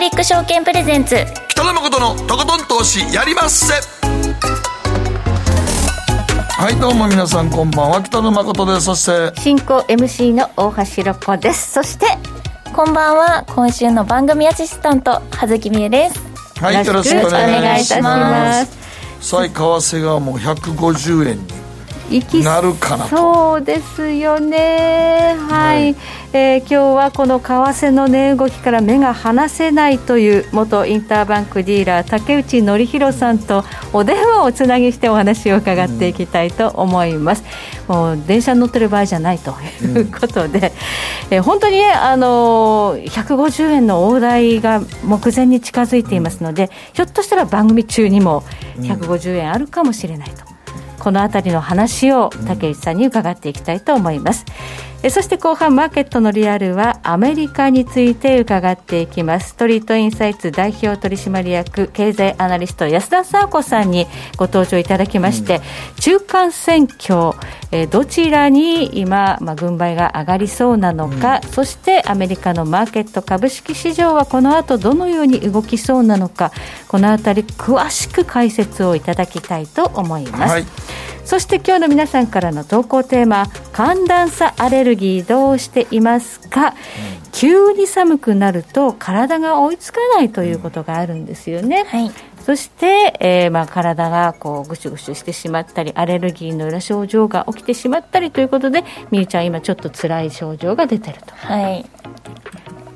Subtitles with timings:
[0.00, 1.14] クリック証券プレゼンツ。
[1.50, 3.74] 北野誠のとことん投資やりまっせ。
[6.56, 8.02] はいどうも皆さんこんばんは。
[8.02, 8.86] 北野誠です。
[8.86, 11.72] そして進行 MC の大橋ロコです。
[11.72, 12.06] そして
[12.74, 13.44] こんばんは。
[13.48, 16.18] 今週の番組アシスタント葉月美恵です。
[16.62, 18.72] はいよろしくお願いいたします。
[19.20, 21.59] す最為替がもう150円に
[22.10, 23.16] いきなるかなと。
[23.16, 25.36] そうですよね。
[25.38, 25.96] はい、はい。
[26.32, 37.42] えー今日はこの為替の値動きから目が離せないという元インターバンクディーラー竹内則弘さんとお電話をおつなぎしてお話を伺っていきたいと思います、
[37.88, 40.72] もう電車に乗ってる場合じゃないということで、
[41.30, 48.42] えー本当にねあのー150円の大台が目前に近づいていますので、ひょっとしたら番組中にも
[48.76, 50.49] 150円あるかもしれないと。
[51.00, 54.44] この辺りの話を竹内さんに伺っていきたいと思います。
[55.02, 59.50] えそして後半マーケットのリアルはアメリカについて伺っていきます。
[59.50, 65.62] ストリートインサイツ代表取締役経済アナリスト安田沙子さんにご登場いただきまして、
[66.00, 67.32] 中間選挙、
[67.72, 76.52] えーどちらに今、まあ、軍配が上がりそうなのか、そしてアメリカのマーケット株式市場はこの後どのように動きそうなのか、
[76.88, 80.52] このあたり詳しく解説をいただきたいと思います。
[80.52, 80.64] はい
[81.30, 86.74] そして今日の皆さんからの投稿テーマ寒暖差アレルギーどうしていますか、
[87.32, 92.10] 急に寒くなると体が追いつかないということがあるんですよね、はい。
[92.44, 101.34] そして、えーまあ、体がこうぐしゅぐしゅしてしまったりアレルギーの裏症状が起きてしまったりということでみゆちゃん今ちょっと辛い症状が出てると。
[101.34, 101.84] はい。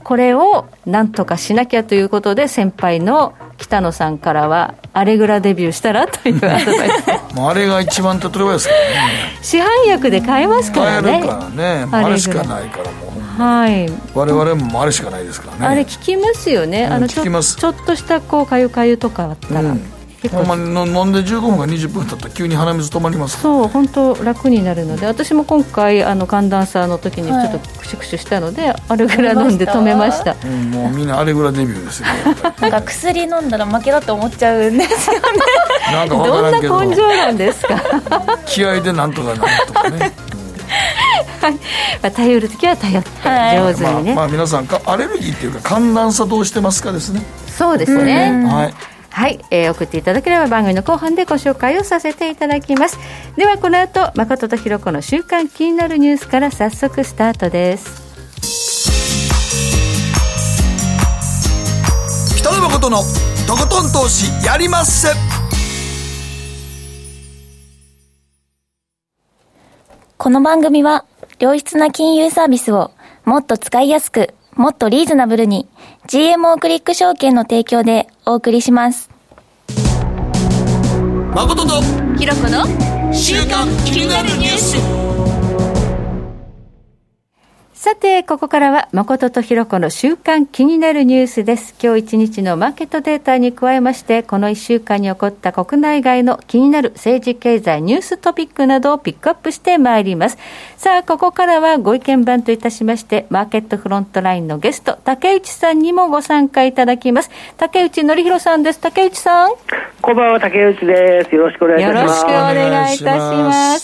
[0.02, 6.06] これをなんとかしなきゃということで先輩の北野さんからはアレグラデビューしたら？
[6.06, 9.38] というアドバイスもうあれが一番手っ取り早いですからね。
[9.42, 11.02] 市販薬で買えますからね。
[11.02, 11.88] 買えるからね。
[11.90, 13.20] あれしかないからもう。
[13.20, 13.88] はい。
[14.14, 15.66] 我々もあれしかないですからね。
[15.66, 19.80] あれ効きますよね、うんあのちょちょっとしたこうかゆかゆとかあったら、うん
[20.24, 20.44] 結構。
[20.44, 30.34] まにの飲んで15分か20分経ったら急に鼻水止まりますそう本当楽になるので私も今回あの寒暖差の時にちょはいっとクシュクシュしたので、あれぐらい飲んで止めました。
[30.42, 32.06] うんもうみんなあれぐらいデビューですよ。
[32.60, 35.22] なんか薬飲んだら負けだと思っちゃうんですよね。
[35.92, 36.40] なんかわど。
[36.40, 37.78] んな根性なんですか？
[38.46, 40.12] 気合でなんとかなんとかね。
[42.02, 43.58] まあ頼る時は頼ってはい。
[43.58, 52.98] 上手にね、まあ、まあ皆さんかアレルギーっていうか寒暖差どうしてますかですね、そうですね、はいはい、えー送っていただければ番組の後半でご紹介をさせていただきます。
[53.36, 58.02] ではこの後誠とひろ子の週刊気になるニュースから早速スタートです。
[62.38, 62.98] 北野誠の
[63.46, 65.08] とことん投資やりまっせ。
[70.18, 71.04] この番組は
[71.38, 72.90] 良質な金融サービスを
[73.24, 75.66] もっと使いやすくもっとリーズナブルに
[76.06, 79.10] GMO クリック証券の提供でお送りします。
[81.34, 81.82] 誠と
[82.16, 82.64] ひろ子の
[83.12, 85.13] 週刊気になるニュース
[87.84, 91.74] さて、ここからは誠とひろ子の週間気になるニュースです。
[91.78, 100.38] 今日一日のマーケットデータに加えまして、この一週間に起こった国内外の気になる政治経済ニューストピックなどをピックアップしてまいります。
[100.78, 107.30] さあ、ここからはご意見番といたしまして、マーケットフロントラインのゲスト、竹内さんにもご参加いただきます。
[107.58, 108.80] 竹内則弘さんです。
[108.80, 109.50] 竹内さん。
[110.00, 111.34] こんばんは、竹内です。
[111.34, 112.00] よろしくお願いいたします。
[112.00, 113.83] よろしくお願いいたします。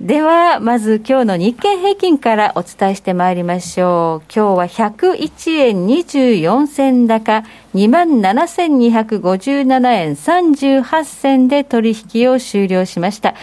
[0.00, 4.32] では、まず今日の日経平均からお伝えしてまいりましょう。
[4.32, 7.44] 今日は101円24銭高、
[7.76, 13.34] 27,257円38銭で取引を終了しました。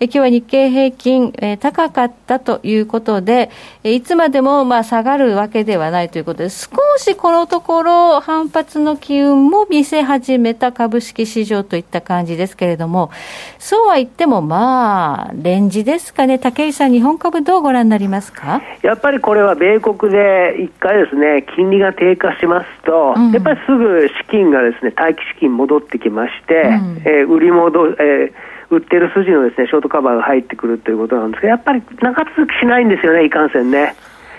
[0.00, 3.50] え今日は日経平均、えー高かったということで、
[3.84, 6.68] えいつまでもまあ下がるわけではないということで、少
[6.98, 13.10] しこのところ反発の機運も見せ始めた株式市場といった感じですけれども、
[13.58, 16.38] そうは言ってもまあ、レンジですかね。
[16.38, 18.60] 竹井さん、日本株どうご覧になりますか？
[18.82, 28.32] やっぱりこれは米国で一回ですね、金利が低下しますと、うんやっぱりすぐ資金がですね、待機資金戻ってきまして、うんえー売り戻、えー
[28.70, 33.94] 売ってる筋のですね、ショートカバーが入ってくるということなんですが、やっぱり長続きしないんですよね、いかんせんね。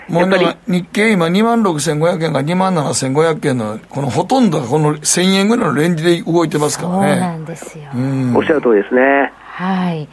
[0.08, 7.84] もうだから日経今2万6500円が2万7500円のこのほとんどがこの1000円ぐらいのレンジで動いてますかそうらねなんですよ。
[7.94, 9.32] うんおっしゃる通りですね。
[9.36, 10.08] はい。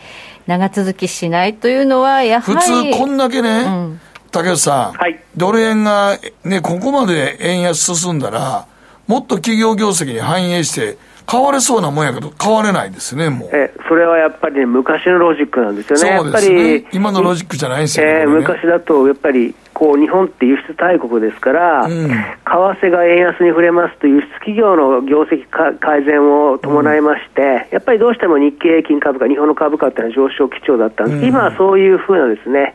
[0.48, 2.92] 長続きしないというのは、やは普り。
[2.94, 4.00] 通こんだけね、ん
[4.32, 8.66] 竹内さん、はいドル円がね、ここまで円安進んだら、
[9.14, 13.50] もっと企業業績に反映して、買われそうなもんやけど、買われないですね、もう。
[13.54, 16.18] えそれはやっぱり、ね、昔のロジックなんですよね。
[16.18, 16.86] そうですね。
[16.92, 18.22] 今のロジックじゃないですよね。
[18.22, 25.46] えー、昔だと、やっぱり、こう、日本って輸出大国ですから、うん、為替が円安に触れますと、輸出企業の業績
[25.80, 32.74] 改善を伴いまして、うん、やっぱりどうしても日経平均株価、日本の株価っていうのは上昇基調だったんです、うん、今はそういうふうなですね、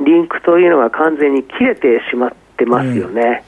[0.00, 3.42] リンクというのが完全に切れてしまってますよね。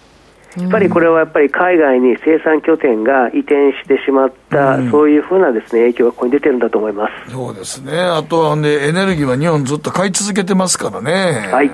[0.56, 7.32] やっぱりこれはやっぱり海外に生産拠点が移転してしまった、うん、そういうふうなです、ね、影響がここに出てるんだと思います。
[7.32, 11.48] そうですね、あとは、ね、エネルギーは日本ずっと買い続けてますからね。
[11.50, 11.70] はい。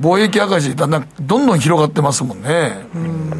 [0.00, 2.86] 貿易赤字、だんだんどんどん広がってますもんね。
[2.94, 3.30] うん。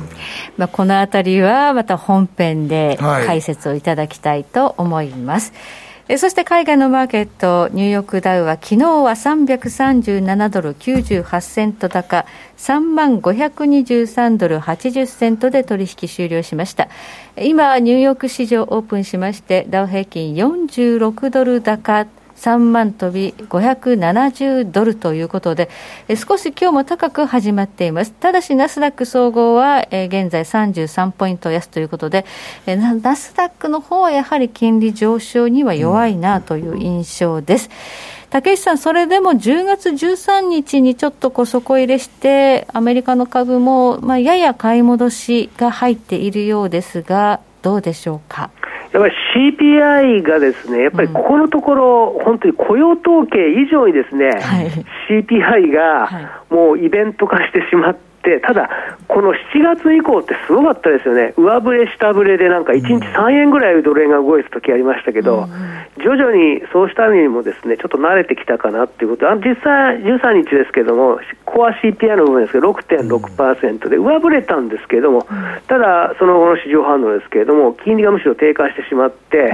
[0.57, 5.53] まあ、このあたりはまた本編で解説をいただきたいと思います。
[5.53, 12.27] はいえそして海外のマーケット、ニューヨークダウは昨日は337ドル98セント高、
[12.59, 16.89] 3万523ドル80セントで取引終了しました。
[17.37, 22.07] 今、ニューヨーク市場オープンしまして、ダウ平均46ドル高、
[22.37, 25.69] 3万飛び570ドルということで、
[26.09, 28.13] 少し今日も高く始まっています。
[28.13, 32.25] ただし、ナスダック総合は、現在33ポイント安ということで、
[32.67, 37.71] ナスダックの方はやはり金利上昇には弱いなという印象です。
[38.29, 48.51] 竹内さん、それでも10月13日にちょっとこ底入れして、アメリカの株も、まあ、やや買い戻しが入っているようですが、どうでしょうか？
[48.93, 54.71] やっぱり CPI がですね、やっぱりここのところ、本当に雇用統計以上にですね、はい、
[55.09, 58.07] CPI がもうイベント化してしまって、
[58.43, 58.69] ただ、
[59.07, 65.49] この7月以降ってすごかったですよね、上振れ、下振れでなんか1日3円ぐらいドル円が動いた時ありましたけど、
[65.99, 75.27] 徐々にそうしたにもですねちょっと慣れてきたかなっていうこと、あ実際13日ですけども、コア CPI の部分ですけど、6.6%で上振れたんですけれども、
[75.69, 79.53] ただ、その後の市場反応ですけれども、金利がむしろ低下してしまって、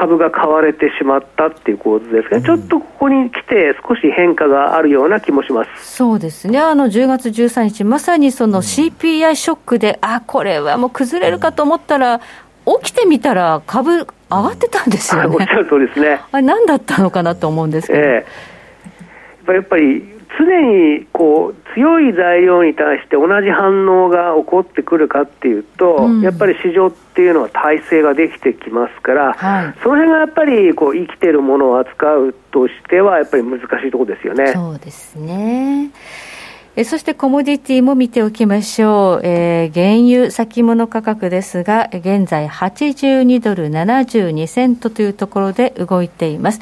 [0.00, 12.20] 株が買われてしまったっていう構図ですが、ね、ちょっとここに来て、少し変化があるような気もしますそうですね、あの10月13日、まさにその CPI ショックで、あこれはもう崩れるかと思ったら、
[12.80, 15.36] 起きてみたら、株、上がってたんですよね。
[15.36, 16.22] おっしゃる通りですね。
[16.32, 17.98] あれ、何だったのかなと思うんですけど。
[17.98, 20.44] えー、やっぱり常
[20.98, 34.52] にこう強い材料に対して同じ反応が起こってくるかっていうと、うん、やっぱり市場っていうのは体制ができてきますから、はい、その辺がやっぱりこう生きてるものを扱うとしては、やっぱり難しいところですよね。
[34.52, 35.90] そうですね。
[36.76, 46.60] えそしてコモディティも見ておきましょう、えー、原油先物価格ですが現在82ドル72セントというところで動いています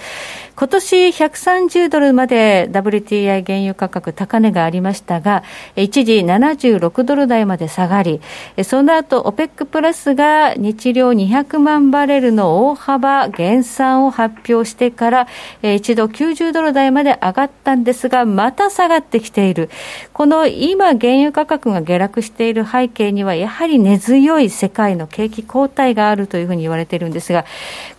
[0.59, 5.45] 今年130ドルまで WTI 原油価格高値がありましたが、
[5.77, 8.21] 一時76ドル台まで下がり、
[8.65, 15.29] その後 OPEC プラスが日量200万バレルの大幅減産を発表してから、
[15.63, 19.71] 一度90ドル台まで上がったんですが、また下がってきている。
[20.13, 27.45] この今原油価格が下落している背景には、やはり根強い世界の景気後退があるというふうに言われているんですが、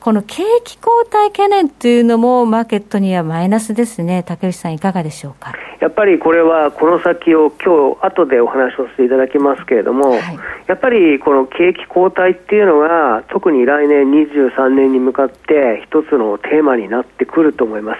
[0.01, 5.53] この景気後退懸念というのもマーケットにはマイナスですね、竹内さん、いかがでしょうか？
[5.79, 10.19] やっぱりこれは、この先を今日後でお話をさせていただきますけれども、はい、
[10.67, 17.99] やっぱりこの景気後退っていうのが、特に来年23年に向かって、一つのテーマになってくると思います。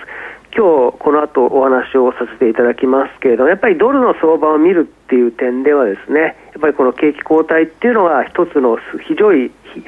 [0.56, 9.83] 今日この後お話をさせていただきますけれども、やっぱりドルの相場を見るっていう点ではですね、やっぱりこの景気後退っていうのが一つの非常に非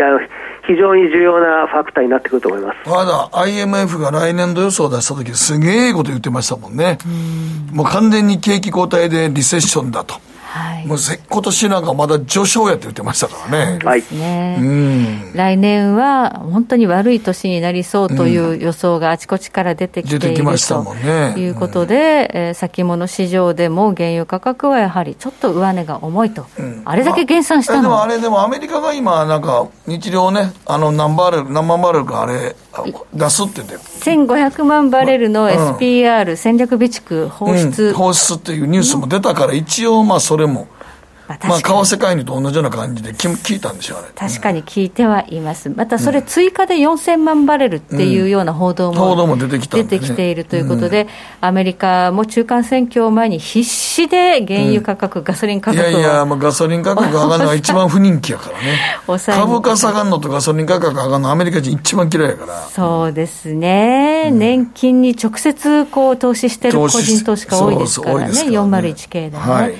[0.77, 6.97] 常に重要なファクターになってくると思いますまだ IMF が来年度予想を出した時、すげえこと言ってましたもんね、
[7.73, 10.15] もう完全に景気後退でリセッションだと。
[10.51, 10.97] はい、もう
[11.29, 13.79] 今年なんかまだ序章やって言ってましたからね。
[13.85, 20.35] はい、ね、うん、来年は本当に悪い年になりそうという予想があちこちから出てきている、うん、
[21.33, 32.55] ということで、うん、えー、先物市場でも原油価格はやはりちょっと上値が重いと、うん、あれだけ減産したの、まあ、でもあれ、でもアメリカが今、なんか日量ね、あの何バレル、何万バレルかあれ、
[33.13, 33.75] 出すって言って。
[33.75, 40.67] 1500万バレルの SPR、戦略備蓄放出、放出っていうニュースも出たから、一応、まあそれも。
[41.47, 44.07] まあ、為替介入と同じような感じで聞いたんでしょう、あれ。
[44.13, 45.69] 確かに聞いてはいます。
[45.69, 51.07] また、それ追加で4000万バレルっていうような報道も、報道も出てきた、出てきているということで、
[51.39, 55.89] アメリカも中間選挙を前に必死で原油価格、ガソリン価格を。
[55.89, 58.79] いやいや、まあ、ガソリン価格上がるのが一番不人気やからね。
[59.07, 62.67] 株価下がるのとガソリン価格上がるの、アメリカ人一番嫌いやから。
[62.73, 64.31] そうですね。
[64.31, 69.43] 年金に直接こう投資してる個人投資家多いですからね、401系でね。
[69.43, 69.73] はい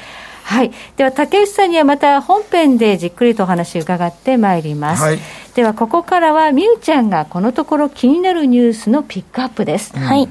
[0.51, 5.19] はい、では竹内さんにはまた本編でじっくりとお話を伺ってまいります、はい、
[5.55, 10.27] ではここからはみゆちゃんがこのところ気になるニュースのピックアップです、はい、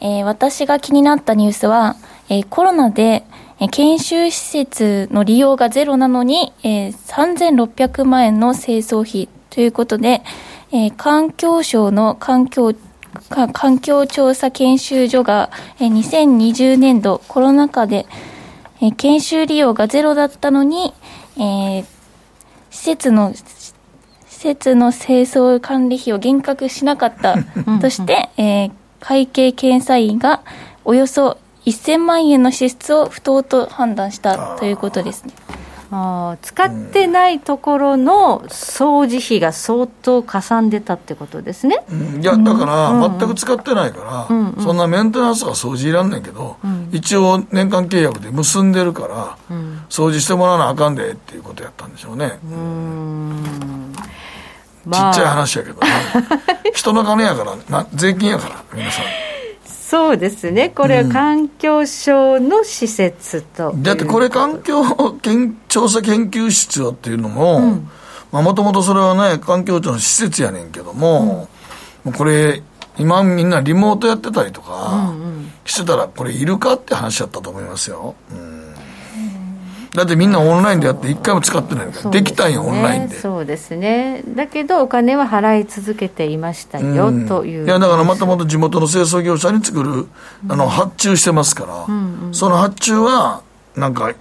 [0.00, 1.96] えー、私が気になったニュースは、
[2.30, 3.24] えー、コロナで
[3.70, 10.22] 研修施設の利用がゼロなのに、えー、3600万円の清掃費ということで、
[10.72, 12.74] えー、環境省の環境
[13.52, 18.06] 環境調査研修所が、えー、2020年度コロナ禍で、
[18.80, 20.92] えー、研修利用がゼロだったのに、
[21.36, 21.84] えー、
[22.70, 23.74] 施設の施
[24.28, 27.36] 設の清掃管理費を減額しなかった
[27.80, 30.42] として、えー、会計検査院が
[30.84, 35.34] およそ1000万円の支出を不当と判断したということですね。
[35.90, 52.38] あ使ってないところの掃除費が相当かさんでたってことですね、うん、いやだから、全く使ってないから、うんうん、そんなメンテナンスは掃除いらんねんけど、うん、一応年間契約で結んでるから、うん、掃除してもらわなあかんでっていうことやったんでしょうね。
[52.44, 53.94] うん。
[54.90, 55.88] ちっちゃい話やけどね。
[56.72, 59.04] 人の金やからな税金やから皆さん
[59.88, 64.82] そうですね、これは環境省の施設と、うん、だってこれ、環境
[65.66, 67.80] 調査研究室よっていうのも、
[68.30, 71.48] もともとそれはね、環境庁の施設やねんけども、
[72.04, 72.62] うん、これ、
[72.98, 75.14] 今みんなリモートやってたりとか
[75.64, 78.14] してたら、これいるかって話やったと思いますよ。
[78.30, 78.57] うん
[79.98, 83.18] だってみんなオンラインでやって一回も使ってないから、できたんよ、オンラインで。
[83.18, 84.22] そうですね。
[84.28, 87.66] だけど、お金は払い続けていましたよ、という。
[87.66, 90.06] いや、だからまたまた地元の清掃業者に作る、
[90.48, 91.86] あの、発注してますから、
[92.32, 93.42] その発注は、
[93.74, 94.12] なんか、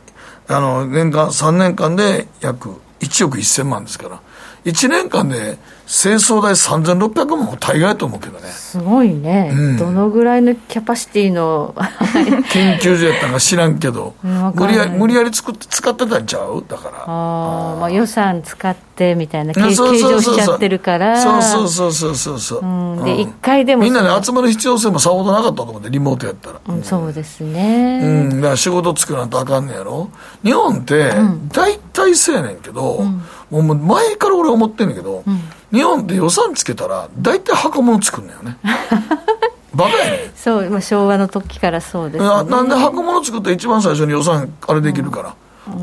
[0.47, 2.69] あの、年間、3年間で約
[2.99, 4.19] 1億1000万ですから、
[4.65, 8.49] 1年間で清掃代3600万も大概と思うけどね。
[8.49, 11.73] すごいね、うん、どのぐらいのキャパシティの
[12.51, 14.13] 研究所やったんか知らんけど。
[14.21, 16.61] 無理や無理やり作って使ってたんちゃう？
[16.67, 16.97] だから。
[17.07, 21.21] ああまあ予算使ってみたいな計上しちゃってるから。
[21.21, 22.65] そうそうそうそうそう、う
[22.99, 23.83] ん、で一回でも。
[23.83, 28.01] みんなで集まる必要性もさほどなかったと思ってリモートやったら、うん、そうですね。
[28.03, 28.41] うん。
[28.41, 30.09] だから仕事作らんとあかんねやろ？
[30.43, 31.13] 日本って
[31.53, 33.05] 大体そうやねんけど、
[33.49, 35.23] もう前から俺思ってんねんけど、
[35.71, 38.57] 日本って予算つけたら大体箱物作るんだよね。
[39.73, 40.31] バカやね。
[40.35, 45.35] そう、まあ、昭和の時からそうです、ね、なんで箱物作ったら一番最初に予算あれできるから、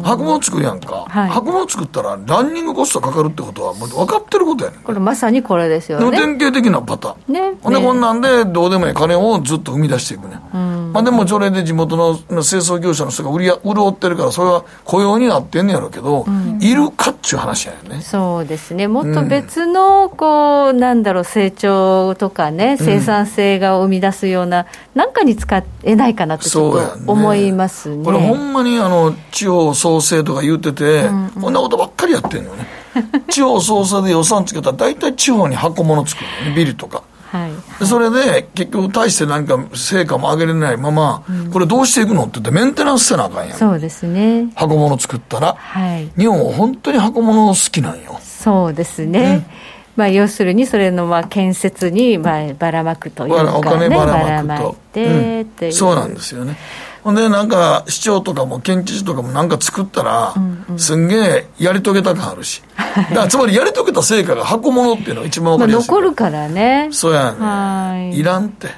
[0.02, 4.80] 箱物作るやんか、はい、箱物作ったらランニングコストかかるってことはもう分かってることやねん。
[4.80, 6.18] これまさにこれですよね。
[6.18, 7.32] 典型的なパターン。
[7.32, 7.58] ね。
[7.62, 18.88] ほんでこんなんでどうでもいい金をずっと生み出していくね、うん、まあでもそれで地元の清掃業者の人が売り潤ってるからそれは雇用になってんねやろうけど、うん、いるかっちゅう話やねそうですね。
[18.88, 26.72] もっと別のこう、なんだろう成長とかね生産性が生み出すような、なんかに使えないかなってちょっ
[27.04, 32.66] と思いますね、ね、これほんまにあの地方創生とか言ってて、うんうん、こんなことばっかりやってんのね。
[33.28, 37.02] 地方創生で予算つけたら大体地方に箱物作るのねビルとか。
[37.34, 43.58] はい、それで結局大して何か成果も上げれないまま、うん、これどうしていくのって言ってメンテナンスせなあかんやん。
[43.58, 44.52] そうですね。
[44.54, 48.20] 箱物作ったら、はい、日本は本当に箱物好きなんよ。
[48.22, 49.48] そうですね、
[49.96, 56.56] まあ、要するにそれのまあ建設にまあばらまくというか、ね、お金ばらまくと、うん、そうなんですよね
[57.04, 62.62] ほんで、なんか、市長とかも県知事とかもなんか作ったら、うんうん、すんげえやり遂げた感あるし。
[62.76, 65.88] だからつまりやり遂げた成果が箱物っていうのが一番わかりやすい。
[65.88, 66.88] 残るからね。
[66.92, 67.38] そうやね。
[67.38, 68.68] はいいらんって。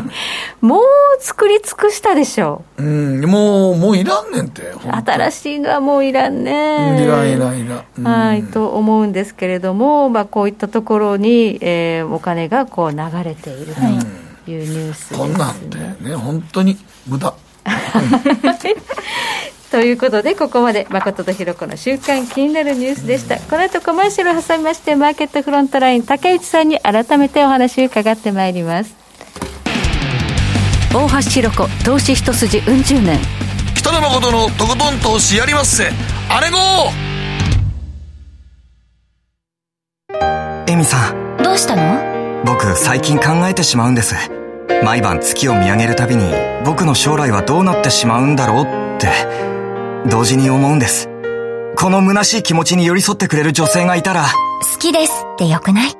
[0.62, 0.82] もう
[1.20, 2.82] 作り尽くしたでしょう。
[2.82, 4.72] うん、もう、もういらんねんって。
[5.04, 7.02] 新しいのはもういらんね。
[7.02, 7.84] いらんいらんいらん。
[7.98, 13.80] うん、はい、と思うんですけれども、まあ、こういったところに、えー、お金がこう流れていると
[14.50, 17.34] いうニュースです、ね、こんなんてね、本当に無駄。
[19.70, 23.36] ということでここまで誠とひろ子の週間気になるニュースでした。
[23.36, 28.94] この後コマーシャルを挟みましてマーケットフロントライン竹内さんに改めてお話を伺ってまいります。
[30.94, 33.18] 大橋ひろ子投資一筋うん十年。
[33.74, 35.90] 北野誠のとことん投資やりまっせ。
[36.30, 36.56] あれご
[40.66, 41.36] エミさん。
[41.42, 42.42] どうしたの？
[42.44, 44.14] 僕最近考えてしまうんです
[44.84, 46.24] 毎晩月を見上げるたびに
[46.64, 49.08] 僕の将来はどうなってしまうんだろうって
[50.08, 51.08] 同時に思うんです。
[51.76, 54.26] この虚しい気持ちに寄り添ってくれる女性がいたら
[54.72, 55.92] 好きですってよくない？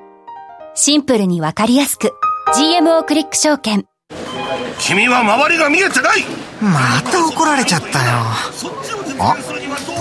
[0.74, 2.12] シンプルにわかりやすく
[2.56, 3.84] GMO クリック証券。
[4.80, 6.24] 君は周りが見えてない！
[6.60, 8.10] また怒られちゃったよ。
[9.20, 9.36] あ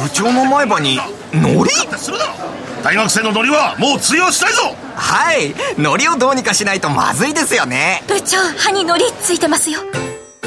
[0.04, 1.00] 部長の前歯に
[1.34, 1.72] ノリ
[2.88, 4.74] 大学生のノリはもう通用したいぞ！
[4.96, 5.54] はい。
[5.78, 8.02] ノリをどうにかしないとまずいですよね。
[8.08, 9.82] 部長歯にノリついてますよ。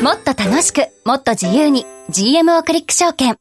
[0.00, 3.37] もっと楽しくもっと自由に GMO クリック証券。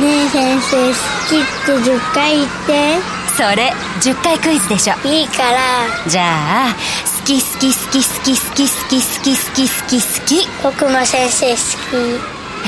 [0.00, 0.94] ねえ先生好
[1.28, 2.98] きって10回言って。
[3.36, 4.94] それ10回クイズでしょ。
[5.08, 5.58] いいから。
[6.06, 6.74] じゃあ
[7.20, 9.98] 好き好き好き好き好き好き好き好き好き。
[9.98, 11.96] 好き僕も先生好き。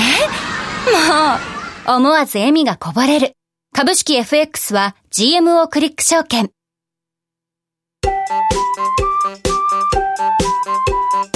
[0.03, 1.07] え？
[1.87, 1.97] もう。
[1.99, 3.31] 思わず笑みがこぼれる。
[3.73, 6.51] 株式 FX は GMO クリック証券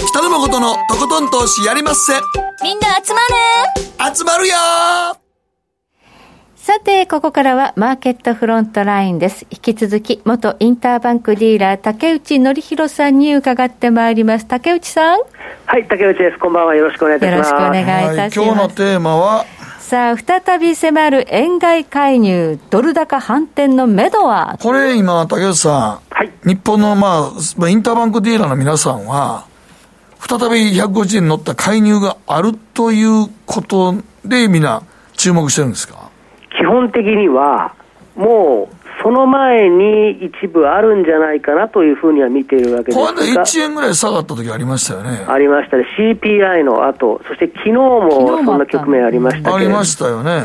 [0.05, 2.13] 北野誠のとことん投資やりまっせ
[2.61, 3.21] みんな集ま
[4.05, 4.53] る集まるよ
[6.57, 9.47] さて、ここからはマーケットフロントラインです。
[9.49, 14.45] 引き続き、元インターバンクディーラー、竹内則弘さんに伺ってまいります。
[14.45, 15.19] 竹内さん。
[15.65, 16.37] はい、竹内です。
[16.37, 16.75] こんばんは。
[16.75, 17.49] よろしくお願いいたします。
[17.49, 18.39] よろしくお願いいたします。
[18.39, 19.45] はい、今日のテーマは、
[19.91, 24.57] さあ、再び迫る円買い介入、ドル高反転のめどは？
[24.61, 29.47] これ今、竹内さん、はい、日本の、まあ、インターバンクディーラーの皆さんは、
[30.17, 34.81] 再び150円乗った介入があるということで、みんな
[35.17, 36.09] 注目してるんですか？
[36.57, 37.75] 基本的には、
[38.15, 45.25] もうその前に一部あるんじゃないかなというふうには見ているわけですが、これ1円ぐらい下がった時ありましたよね。
[45.27, 47.21] ありましたね、CPI の後。
[47.27, 50.43] そして昨日もそんな局面ありましたありましたよね。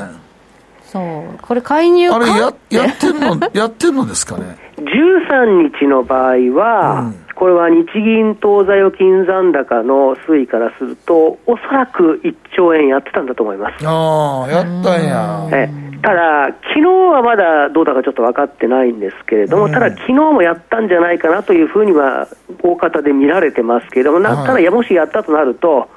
[0.84, 4.56] そう、これ、介入あれや、やってんの、やってんのですかね。
[4.78, 13.86] 13日の場合は、うんこれは日銀当座預金残高の推移からすると、おそらく1兆円やってたんだと思います。
[13.86, 15.48] ああ、やったんや。
[15.52, 15.68] え
[16.02, 22.26] ただ、昨日はまだどうだかちょっと分かってないんですけれども、ただ、昨日もやったんじゃないかなというふうには、
[22.62, 25.88] 大方で見られてますけれども、なただ、もしやったとなると、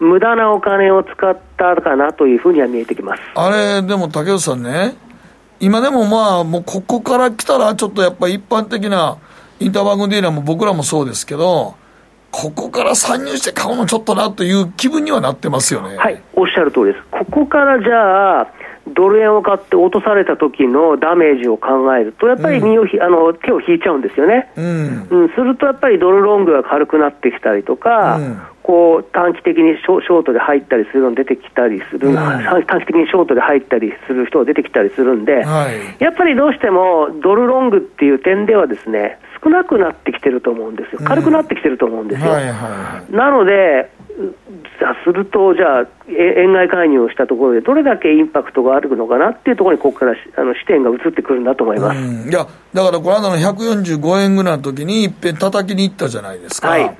[0.00, 4.96] 無駄なお金を使ったかなというふうには見えてきますあれ、でも竹内さんね、
[5.60, 9.16] 今でもまあ、もうここから来たら、ちょっとやっぱり一般的な
[9.64, 11.74] インターバンクディーラーも僕らもそうですけど、
[12.30, 15.96] ここから参入して買うのちょっとなという気分にはなってますよね。
[15.96, 16.98] はい、おっしゃる通りです。
[17.10, 18.52] ここからじゃあ、
[18.88, 42.30] ドル円を買って落とされた時のダメージを考えると、やっぱり身をひ、うん、あの手を引いちゃうんですよね、うん、うん、するとやっぱりドルロングが軽くなってきたりとか、うん、こう短期的にショショートで入ったりするの出てきたりする、短期的にショートで入ったりする人が出てきたりするんで、はい、やっぱりどうしてもドルロングっていう点ではですね、少なくなってきてると思うんですよ、軽くなってきてると思うんですよ。
[42.30, 43.90] はいはいはい、なので、
[45.04, 56.68] すると、じゃあ、円買い介入をしたところで、どれだけインパクトがあるのかなっていうところに、ここからあの視点が移ってくるんだと思います、いや、だからこの間の145円ぐらいの時に、いっぺん叩きに行ったじゃないですか。
[56.68, 56.96] はい、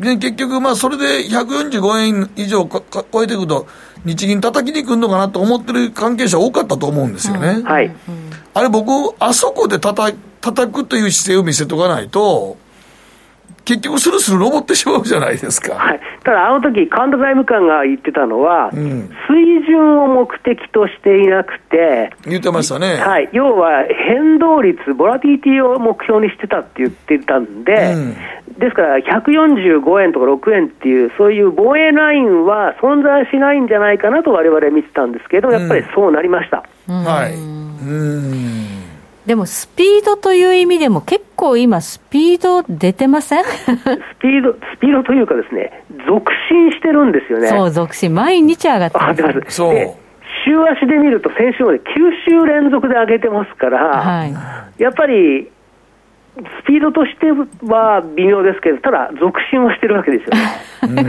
[0.00, 3.66] で結局、まあ、それで145円以上かか超えていくと、
[4.04, 7.62] 日銀叩きに来るのかなと思ってる関係者多かったと思うんですよね。
[7.64, 7.90] はい、
[8.54, 12.58] あれ、僕、あそこで叩叩くという姿勢を見せとかないと、
[13.64, 15.74] 結局スルスル登ってしまうじゃないですか。
[15.74, 22.96] はい、ただ、あの時神田財務官が言ってたのは、うん、水準を目的としていなくて、言ってましたね。
[22.96, 28.14] はい、要は変動率、ボラティティを目標にしてたって言ってたんで、うん、
[28.58, 36.64] ですから145円とか6円っていう、そういう防衛ラインは存在しないんじゃないかなと、われわれ見てたんですけど、やっぱりそうなりました。
[36.88, 37.34] うん、はい。
[37.34, 38.81] うん
[39.26, 43.44] でもスピードという意味でも結構今スピード出てません？
[43.44, 43.48] ス
[44.20, 47.48] ピード、スピードというかですね、続伸してるんですよね。
[47.48, 48.12] そう、続伸。
[48.14, 49.22] 毎日上がってます。
[49.22, 49.40] ます。
[49.48, 49.74] そう。
[50.44, 51.82] 週足で見ると先週まで9
[52.26, 55.48] 週連続で上げてますから、はい、やっぱり、
[56.34, 57.26] スピードとして
[57.66, 61.06] は微妙ですけど、ただ、続伸はしてるわけですよね。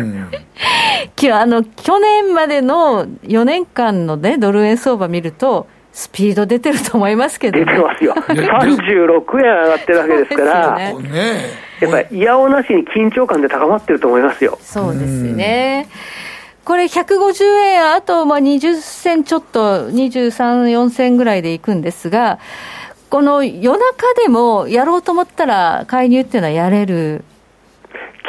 [1.23, 10.95] うん、 あの去年までの4年間の、ね、ドル円相場見ると、スピード出てると思いますけど、ね、出てますよ、36円上がってるわけですから、ね、
[11.79, 14.57] やっぱりいやおなしに緊張感で高まってると思いますよ。
[14.61, 15.87] そうですね。
[16.65, 22.39] これ150円、あとまあ20銭ちょっと、23、4銭ぐらいでいくんですが、
[23.09, 27.25] この夜中でもやろうと思ったら、介入っていうのはやれる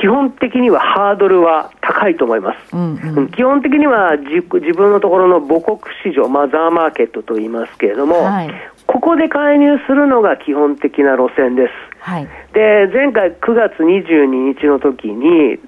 [0.04, 2.76] 基本的にはハードルは高いと思います。
[2.76, 8.50] うんうん、基本的には自分のところの母国市場、マザーマーケットと言いますけれども、はい、
[8.86, 11.72] ここで介入するのが基本的な路線です。
[12.04, 15.58] はい、で前回9月22日の時に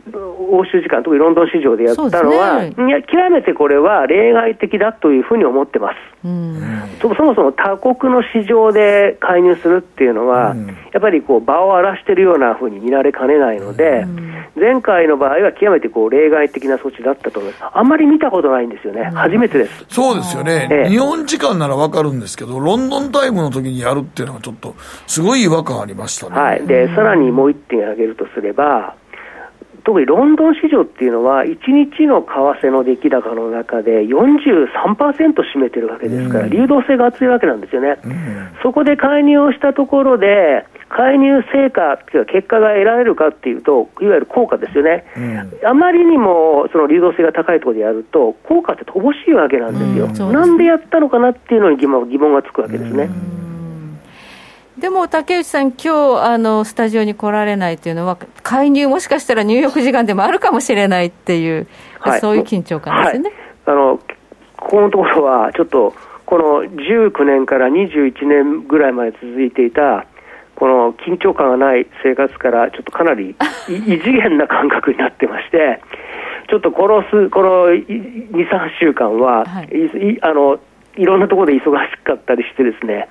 [0.51, 5.97] 欧州時間、特にロンドン市場でやったのは、ね、いや極めてこれは例外的だというふうに思ってます。
[6.27, 6.61] うん、
[7.01, 17.65] そもそも他国の市場で介入するっていうのは、うん、やっぱりこう場を荒らしているようなふうに見られかねないので、うん、前回の場合は極めてこう例外的な措置だったと思います。
[17.73, 19.05] あんまり見たことないんですよね。
[19.15, 19.87] 初めてです。
[19.89, 24.75] そうですよね、ええ、日本時間ならわかるんですけど、ロンドンタイムの時にやるっていうのはちょっと
[25.07, 26.41] すごい違和感ありましたね。
[26.41, 26.67] はい。
[26.67, 28.95] で、さらにもう一点挙げるとすれば、
[29.87, 37.97] 特にロンドン市場っていうのは、1日の為替の出来高の中で43%占めてるわけですから、流動性が厚いわけなんですよね、
[38.65, 45.05] そこで介入をしたところで、介入成果っていうか、結果が得られるかっていうと、いわゆる効果ですよね、
[45.65, 53.09] あまりにもその流動性が高いところでやると、効果って乏しいわけなんですよ、なんでやったのかなっていうのに疑問疑問がつくわけですね。
[54.79, 61.67] でも竹内さん、今日あのスタジオに来られないというのは、介入、もしかしたら入浴時間でもあるかもしれないっていう、
[61.99, 63.99] はい、そういう緊張感ですね、はい、あの
[64.59, 65.95] ここのところは、ちょっと
[66.27, 70.07] この19年から21年ぐらいまで続いていた、
[70.57, 73.35] この緊張感がない生活から、ちょっとかなり
[73.69, 75.81] 異次元な感覚になってまして、
[76.49, 80.59] ちょっとこのすこの2、3週間は、はい、いあの
[80.97, 83.09] いろんなところで忙しかったりしてですね、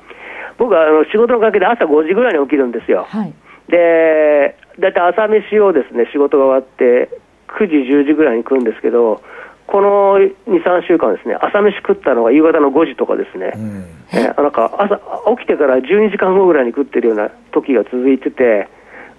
[0.57, 3.05] 僕はあの仕事の関係で朝5時ぐらいに起きるんですよ。
[3.09, 3.33] はい、
[3.69, 7.09] で、大体朝飯をですね、仕事が終わって、
[7.47, 9.21] 9時、10時ぐらいに来るんですけど、
[9.67, 14.99] この2、3週間ですね、朝飯食ったのが夕方の5時とかですね、うん、えなんか朝
[15.37, 18.67] 起きてから12時間後ぐらいに食ってるような時が続いてて、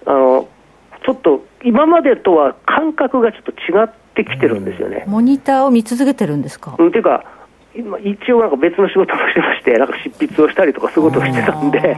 [0.05, 0.47] あの
[1.05, 5.03] ちょっと今までとは感覚がちょっと違ってきてるんですよね。
[5.07, 7.25] モニターを見続けてるんですか、うん、っていうか、
[7.77, 11.97] 今一応なんか別の仕事もしてまして、なんか執筆をしたりとかそういうことをしてたんで、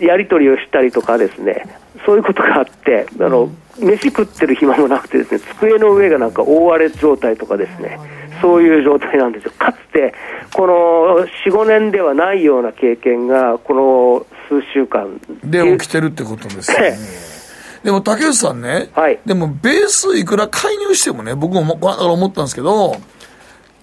[0.00, 1.66] やり取りをしたりとかですね、
[2.04, 7.98] そういうことがあって、あの、飯食ってる暇もなくてですね、机の上がなんか覆われ状態とかですね、
[8.42, 9.52] そういう状態なんですよ。
[9.58, 10.14] かつて、
[10.54, 16.98] この4、5年ではないような経験が、この数週間で起きてるってことですね。
[17.82, 22.96] でも竹内さんね、はい、でもベースいくら介入してもね、僕も思ったんですけど、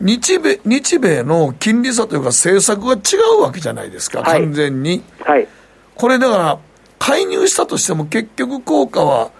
[0.01, 2.97] 日米日米の金利差というか政策が違
[3.37, 5.03] うわけじゃないですか、はい、完全に。
[5.21, 5.47] はい、
[5.95, 6.59] これだから、
[6.99, 9.31] 介入したとしても結局効果は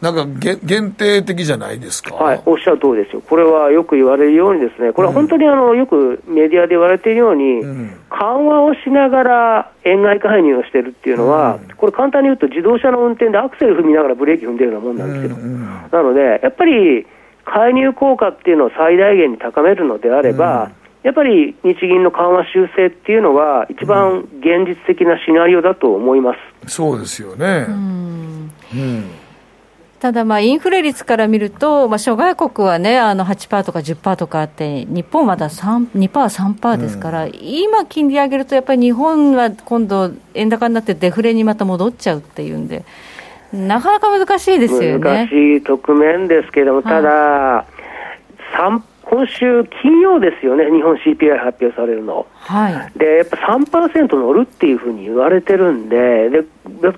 [0.00, 0.26] なんか
[0.62, 15.36] 限定的じゃないですか、はい、おっしゃる通りですよ、これはよく言われるように、ですねこれは本当にあの、よくメディアで言われているように、うん、緩和をしながら円買い介入をしてるっていうのは、うん、これ、簡単に言うと、自動車の運転でアクセル踏みながらブレーキ踏んでるようなもんなんですよ。
[15.36, 17.06] うんうん、なので、やっぱり
[17.44, 26.34] 介入効果っていうのを最大限に高めるのであれば、うん、やっぱり日銀の緩和修正っていうのが、一番現実的なシナリオだと思いま
[26.66, 27.66] す、そうですよね。
[27.68, 29.14] うん
[30.04, 42.84] ただ、インフレ率から見ると、まあ、諸外国はね、あの8%とか10%とかあって、日本まだ2%、3%ですから、うん、今、金利上げると、やっぱり日本は今度、円高になってデフレにまた戻っちゃうっていうんで。
[43.54, 44.98] なかなか難しいですよね。
[44.98, 52.26] 難しい局面ですけれども、ただ、はい、今週金曜ですよね、日本 CPI 発表されるの。
[52.34, 56.42] はい、で、やっぱ3%乗るっていうふうに言われてるんで、で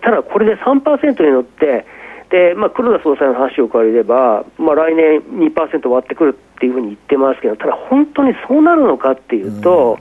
[0.01, 1.85] ただこれで3%に乗って、
[2.31, 9.99] で、まあ、黒田総裁の話を借りれば、まあ、来年2%割ってくるっていうふうに言ってますけど、ただ本当にそうなるのかっていうと、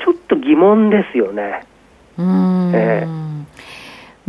[0.00, 1.64] うちょっと疑問ですよね。
[2.18, 3.37] うん、えー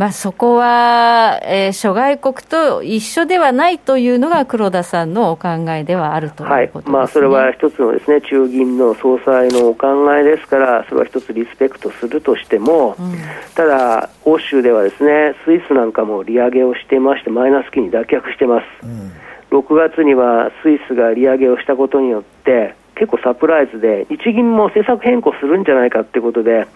[0.00, 7.00] まあ、そこは、えー、諸外国と一緒ではないというのが黒田さんのお考えではあるということです、ね、はい。
[7.00, 13.14] まあ、それは一つのです、ね、中銀の総裁のお考えですから、それは一つリスペクトするとしても、うん、
[13.54, 18.64] ただ、欧州ではですねスイスなんかも利上げをしていまして、マイナス金に脱却してます。
[18.82, 26.68] うん、6月にはスイスが利上げをしたことによって、結構サプライズで、日銀も政策変更するんじゃないかということで、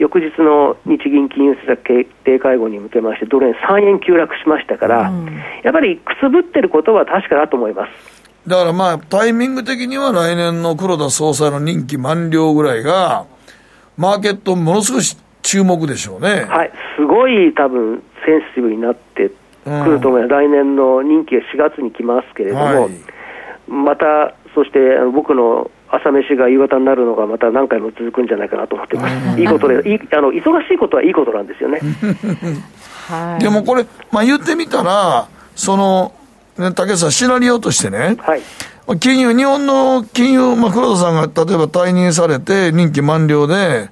[0.00, 5.26] 翌日の日銀金融政策決定会合に向けまして、ドル円3円急落しましたから、うん、
[5.62, 8.22] やっぱりくすぶってることは確かだと思います。
[8.48, 13.26] だからまあ、タイミング的には来年の黒田総裁の任期満了ぐらいが、
[13.98, 15.02] マーケット、ものすごい
[15.42, 16.46] 注目でしょうね。
[16.48, 19.30] はい、すごい多分、センシティブになって
[19.64, 22.90] くると思います、うん、来年の任期が4月に来ますけれども、はい、
[23.68, 24.78] また、そして
[25.12, 29.40] 僕の朝飯が夕方になるのがまた何回も続くんじゃないかなと思ってます。
[29.40, 31.80] いいことで、いあの忙しいことはいいことなんですよね。
[33.10, 35.26] はい、でもこれ、まあ、言ってみたら、
[35.56, 36.14] その、
[36.58, 38.42] ね、竹さん、シナリオとしてね、はい、
[39.00, 43.90] 金融、日本の金融、まあ、黒田さんが例えば退任されて、任期満了で、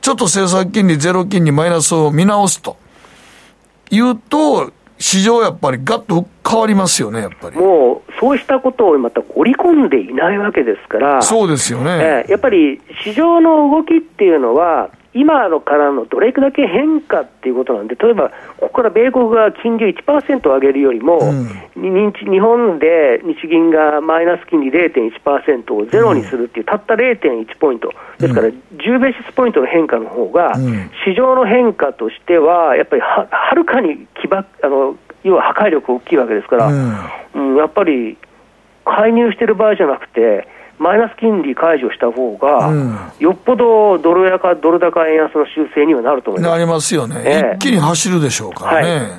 [0.00, 2.76] ちょっと政策金利、ゼロ金利、マイナスを見直すと
[3.90, 7.56] いうと、市場やっぱりガッと変わりますよね、やっぱり。
[7.56, 11.90] もう、そうしたことをまた織り込んでいないわけですから、そうですよね。
[11.90, 30.54] えー、やっぱり市場の動きっていうのは、今のからのどれだけ変化っていうことなんで、例えば、ここから米国が金利1%上げるよりも、うん、日本で日銀がマイナス金利0.1%をゼロにするっていう、たった0.1ポイント、ですから10ベーシスポイントの変化の方が、
[31.04, 38.16] 市場の変化としては、やっぱりははるかにきばあの要は破壊力大きいわけですから、うん、うん、やっぱり
[38.84, 40.46] 介入してる場合じゃなくて、
[40.80, 46.50] マイナス金利解除した方が、うん、よっぽどドル高、ドル高円安の修正にはなると思います。
[46.52, 48.88] なりますよね、えー、一気に走るでしょうからね。
[48.88, 49.10] はい。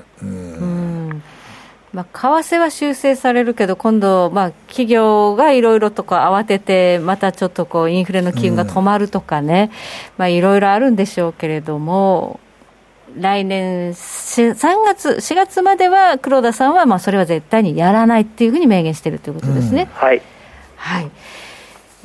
[1.94, 2.06] まあ、
[2.42, 9.70] 為替は修正されるけど、今度、まあ、企業がいろいろとこう慌てて、またちょっとこうインフレの機運が止まるとかね、
[10.18, 12.40] まあ、いろいろあるんでしょうけれども、
[13.16, 19.84] 来年3月、4月までは黒田さんはまあそれは絶対にやらないっていうふうに明言しているということですね。
[19.84, 20.22] うん、はい、
[20.78, 21.12] はい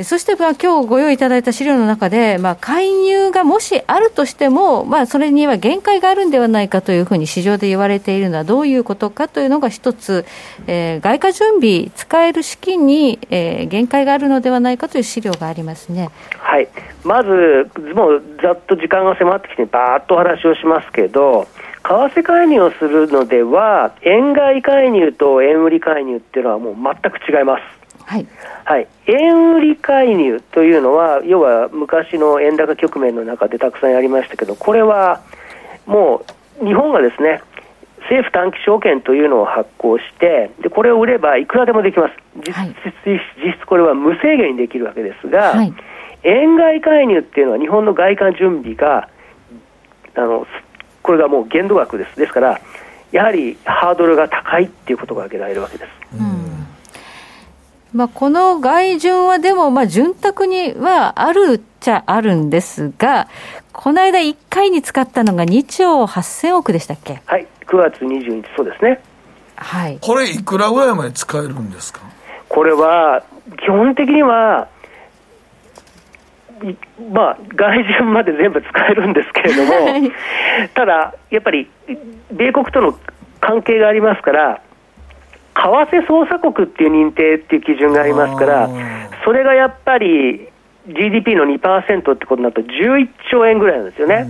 [0.04, 10.26] そしてまあ今日ご用意いただいた資料の中で、まあ、介入がもしあるとしても、まあ、それには限界があるんではないかというふうに市場で言われているのはどういうことかというのが一つ、
[10.66, 16.11] えー、外貨準備、使える資金に、えー、限界があるのではないかという資料がありますね。
[16.37, 16.68] はい、
[17.02, 21.46] まず、もうざっと時間が迫ってきて、ばーっとお話をしますけど、
[21.82, 27.86] 為替介入をするのでは、円買い介入と円売り介入っていうのはもう全く違います。
[28.06, 28.26] はい、
[28.64, 35.20] はい、円売り介入というのは、要は昔の円高局面の中でたくさんやりましたけど、これは
[35.86, 36.24] も
[36.62, 37.42] う日本がですね、
[38.02, 45.74] 政府短期証券というのを発行して、でこれを売ればいくらでもできます、実質はい、実質これは無制限にできるわけですが、はい、
[46.22, 49.08] 円買い介入っていうのは、日本の外貨準備が、
[50.14, 50.46] あの
[51.02, 52.60] これがもう限度額です、ですから、
[53.10, 55.90] やはりハードルが高いっていうことが挙げられるわけです。
[56.20, 56.45] うん
[57.96, 63.26] まあ、この外順はでも、まあ、潤沢にはあるっちゃあるんですが、
[63.72, 67.22] この間1回に使ったのが2兆8000億でしたっけ？
[67.24, 69.00] はい、9月22日、そうですね。
[69.56, 69.98] はい。
[70.02, 72.00] これ、いくらぐらいまで使えるんですか？
[72.50, 73.22] これは、
[73.64, 74.68] 基本的には、
[77.12, 79.72] まあ、外順まで全部使えるんですけれども、
[80.74, 81.70] ただ、やっぱり、
[82.30, 82.94] 米国との
[83.40, 84.61] 関係がありますから、
[85.56, 88.68] 為替操作国っていう認定っていう基準がありますから、
[89.24, 90.48] それがやっぱり
[90.86, 94.26] GDP の2%ってことになると11兆円ぐらいなんですよね。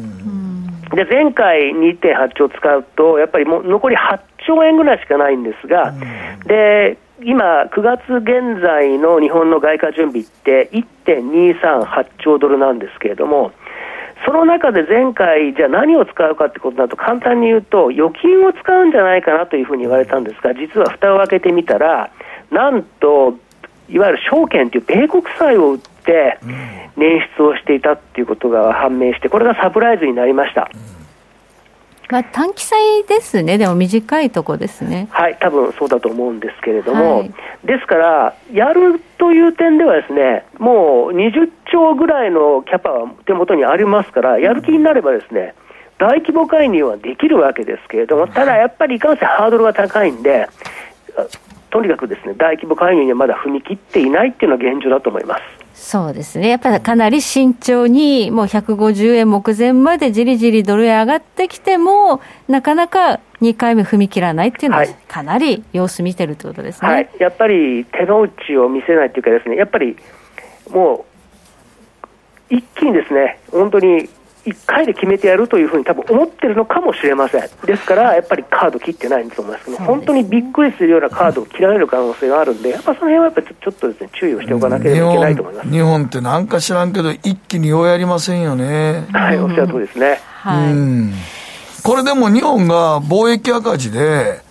[0.95, 5.93] で前回2.8兆使うと、やっぱりもう残り8兆円ぐらいしかないんですが、
[6.47, 10.69] で今、9月現在の日本の外貨準備って
[11.07, 13.53] 1.238兆ドルなんですけれども、
[14.25, 22.11] その中で前回、じゃあ何を使うかってことになると、簡単に言うと、預金を使うんじゃないかなというふうに言われたんですが、実は蓋を開けてみたら、
[22.51, 23.35] なんと、
[23.89, 26.39] いわゆる証券という米国債を売って、
[26.97, 30.71] 捻出をしていたっていうことが判明して、これがサプライズになりました。
[30.73, 30.96] うん
[32.09, 35.09] まあ、短期債ですね、でも短いとこですね。
[35.11, 37.33] はい、多分そうだと思うんですけれども、はい、
[37.65, 45.55] ですから、やるという点ではですね、もう20兆ぐらいのキャパは手元にありますから、やる気になればですね、
[45.99, 50.49] 大規模介入はできるわけですけれども、ただやっぱりいかんせんハードルが高いんで、
[51.71, 55.43] とにかくですね、大規模介入にはまだ踏み切っていないっていうのが現状だと思います。
[55.77, 69.97] そうですね、やっぱりかなり慎重に、もう150円目前までじりじりドル円上がってきても、なかなか2回目踏み切らないっていうのは、かなり様子見てるってことですね、はい、やっぱり手の内を見せないっていうかですね、やっぱり
[70.71, 71.05] も
[72.51, 74.09] う、一気にですね、本当に
[74.47, 77.49] 1回で決めてやるというふうに多分思ってるのかもしれません。
[77.65, 85.69] ですから、やっぱりカード切ってないんだと思いますけど、本当にびっくりするようなカードを切られる可能性があるんで、やっぱその辺はやっぱちょっとですね、注意をしておかなければいけないと思います。
[85.69, 89.07] 日本ってなんか知らんけど、一気にようやりませんよね。
[89.13, 90.21] はい、おっしゃる通りですね。
[90.43, 91.83] はい。
[91.83, 94.46] これでも日本が貿易赤字で、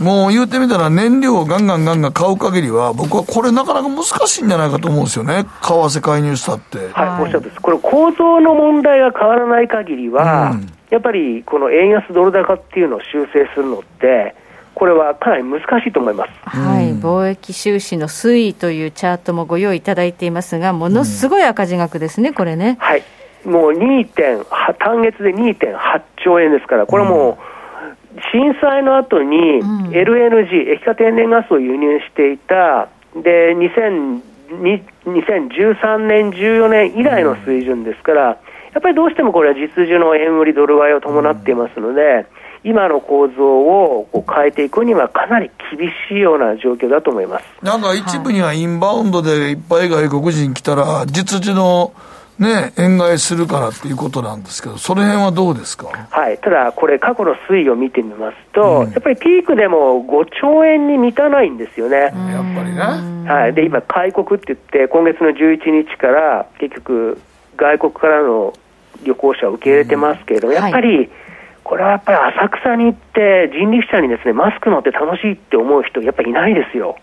[0.00, 5.44] もう言うてみたら燃料をガンガンガンガン買う限りは、僕はこれなかなか難しいんじゃないかと思うんですよね。
[5.44, 6.78] 為替介入したって。
[6.92, 7.60] はい、おっしゃるです。
[7.60, 14.34] これ構造の問題が変わらない限りは、うん、やっぱりこの円安ドル高っていうのを修正するのって、
[14.74, 22.76] これはかなり難しいと思います、はい、貿易収支の推移というチャートもご用意いただいていますが、ものすごい赤字額ですね、これね。
[22.78, 23.02] はい、
[23.46, 24.44] もう 2.
[24.78, 27.55] 単月で2.8兆円ですから、これもう、うん
[28.32, 34.22] 震災の後に LNG、液化天然ガスを輸入していた、で2013
[35.98, 42.26] 年、14年以来の水準ですから、やっぱりどうしてもこれは実需の円売りドル買いを伴っていますので、
[42.64, 47.44] 今の構造を変えていくにはかなり厳しいような状況だと思います。
[47.62, 51.92] なんか一部にはインバウンドでいっぱい外国人来たら、実需の
[52.38, 61.96] ね、円買いするからっていうことなんですけど、その辺はどうですか、はい、ただ、これ、過去の推移を見てみますと、うん、やっぱりピークでも5兆円に満たないんですよね。
[61.98, 62.22] やっぱ
[62.62, 63.30] りね。
[63.30, 67.20] はい、で今、開国って言って、今月の11日から結局、
[67.56, 68.52] 外国からの
[69.02, 71.10] 旅行者を受け入れてますけれども、うん、やっぱり、
[71.66, 76.96] これはやっぱり浅草に行って人力車にですねマスク乗って楽しいって思う人やっぱりいないですよ。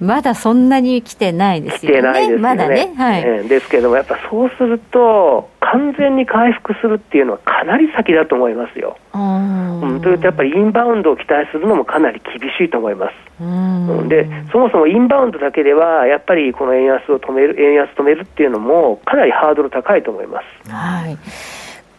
[0.00, 1.98] まだそんなに来てないですよね。
[1.98, 2.38] 来てないですね。
[2.38, 2.92] まだね。
[2.96, 3.48] はい。
[3.48, 8.98] ですけども、やっぱそうすると、完全に回復するっていうのはかなり先だと思いますよ。
[9.14, 13.12] うん、というと、やっぱりインバウンドを期待するのもかなり厳しいと思います。
[13.40, 20.70] うんで、そもそもインバウンドだけでは、やっぱりこの円安を止める、円安止めるっていうのも、かなりハードル高いと思います。
[20.70, 21.18] はい。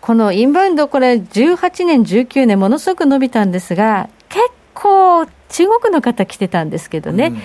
[0.02, 4.44] このインバウンド、これ、18年、19年、ものすごく伸びたんですが、結
[4.84, 7.42] 構、中国の方来てたんですけどね、うん、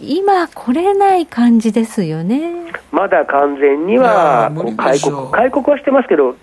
[0.00, 2.50] 今、来れない感じですよね。
[2.90, 6.34] まだ完全には開国開国はしてますけど、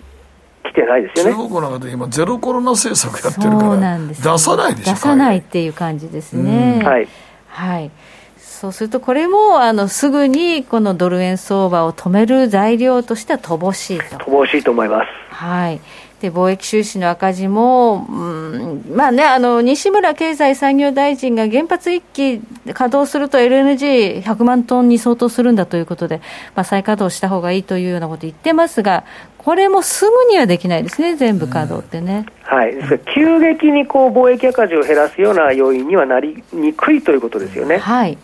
[0.64, 1.30] 来てないですよね。
[1.32, 6.82] 中国の中で今、ゼロコロナ政策やってるから、出さないでしょ出さないっていう感じですね。
[6.84, 7.08] はい、
[7.48, 7.90] はい。
[8.38, 14.16] そうすると、これもあのすぐにこのドル円相場を止める材料としては乏しいと。
[14.16, 15.06] 乏しいと思います。
[15.34, 15.80] はい。
[16.20, 22.40] で貿易収支の赤字も、うん、まあね、あの西村経済産業大臣が原発1基
[22.72, 26.22] 稼働すると LNG100 万トンに相当するんだということで、
[26.54, 29.04] まあ、再稼働した方がいいというようなこと言ってますが、
[29.36, 32.24] これもすぐにはできないですね、全部稼働ってね。
[32.50, 32.74] うん、はい、
[33.14, 37.76] 急激にこう貿易赤字を減らすような要因にはなりにくいということですよね。
[37.76, 38.16] はい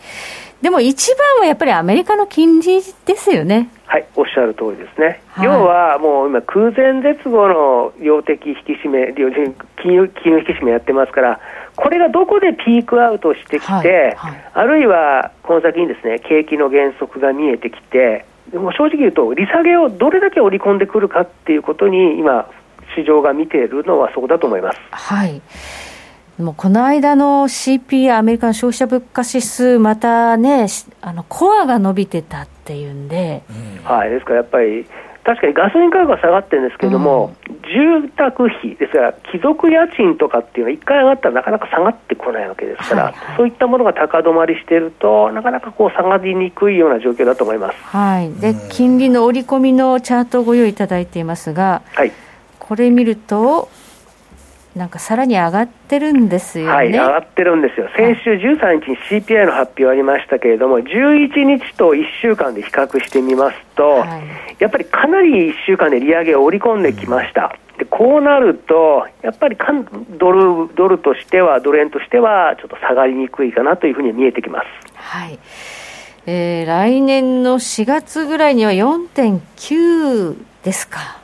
[0.63, 3.69] でも一番はやっぱりアメリカの金利ですよね。
[3.87, 5.21] はい、おっしゃる通りですね。
[5.29, 11.41] はい、要はもう今、空前絶後の量的引き締め、金融金融引き締めやってますから、
[11.75, 22.49] これがどこでピークアウトしてきて、はいはい、あるいはこの先にですね景気の減速が見えてきて、でも正直言うと、利下げをどれだけ織り込んでくるかっていうことに、今、
[22.97, 24.79] 市場が見ているのはそこだと思います。
[24.91, 25.43] はい
[26.43, 30.67] もうこの間の CPI、アメリカの消費者物価指数、またね、
[31.01, 34.87] あのコアが伸びてたっていうんで、うん、はい、ですからやっぱり、
[35.25, 52.13] 確かにガソリン価格は下がってるんですけれども、うん、住宅費ですから、貴族家賃とかっていうのは、1回上がったらなかなか下がってこないわけですから、はいはい、そういったものが高止まりしていると、なかなかこう下がりにくいような状況だと思います、はい、で金利の織り込みのチャートをご用意いただいていますが、はい、
[52.59, 53.69] これ見ると、
[54.75, 56.73] なんかさらに上がってるんですよね。
[56.73, 57.89] はい、上がってるんですよ。
[57.95, 67.55] 先週13日に CPI の発表ありましたけれども、11日と1週間で比較してみますと、はい、やっぱりかなり1週間で利上げを織り込んできました。
[67.79, 69.57] でこうなると、やっぱり
[70.19, 74.67] ドルドルとしては、ドル円としては、ちょっと下がりにくいかなというふうに見えてきます。
[74.95, 75.39] はい
[76.27, 81.22] えー、来年の4月ぐらいには4.9ですか。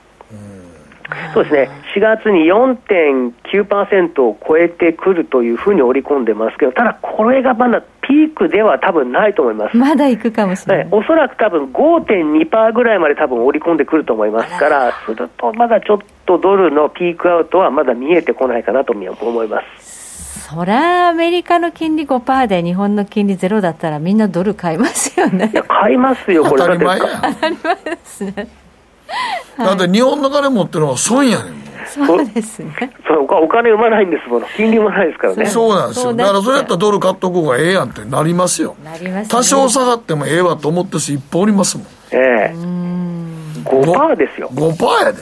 [1.33, 9.77] そうですね、4月に4.9%を超えてくるというふうに織り込んでますけど、ただこれがまだピークでは多分ないと思います。
[9.77, 10.89] まだ行くかもしれない。
[10.91, 20.49] おそらく多分5.2%ぐらいまで多分織り込んでくると思いますから、するとまだちょっとドルのピークアウトはまだ見えてこないかなと思います。
[20.49, 25.51] そりゃアメリカの金利5%で日本の金利ゼロだったらみんなドル買いますよね。
[25.53, 27.05] いや、買いますよ、これ当たり前や。
[27.23, 28.49] 当たり前ですね。
[29.57, 32.75] だって日本の金持ってるのは損やねんそうですね。
[33.07, 34.47] そうお金生まないんですもの。
[34.57, 35.47] 金利もないですからね。
[35.47, 36.15] そうなんですよ。
[36.15, 38.77] だからそれやったらドル買っとこうがええやんってなりますよ。
[38.85, 41.87] なります、ね、多少下がってもええわと思ってる人いっぱいおりますもん。
[42.13, 42.55] ええ。
[42.55, 44.51] ー、5%ですよ。
[44.53, 45.19] 5%やで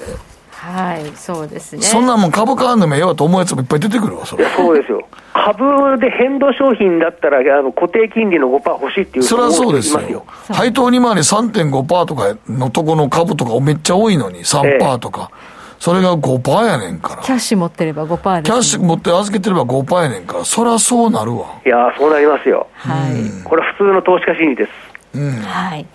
[0.66, 1.82] はい、そうですね。
[1.82, 4.44] そんなもん株買わんでもええわと思うやつもいっぱい出てくるわ、それ。
[4.56, 5.06] そうですよ。
[5.32, 10.24] 株で変動商品だったら、あの固定金利の5%欲しいっていうそれはそうですよ。
[10.50, 15.30] 配当利回り3.5%とかのとこの株とかめっちゃ多いのに、3%とか。
[15.32, 17.22] えーそれが5%やねんから。
[17.22, 21.60] キャッシュ持ってれば5%です、ね、キャッシュ持って預けてれば5%やねんから、そりゃそうなるわ。
[21.64, 22.66] いやそうなりますよ。
[22.74, 23.44] はい。
[23.44, 24.70] これは普通の投資家心理です。
[25.14, 25.30] うん。
[25.42, 25.86] はい。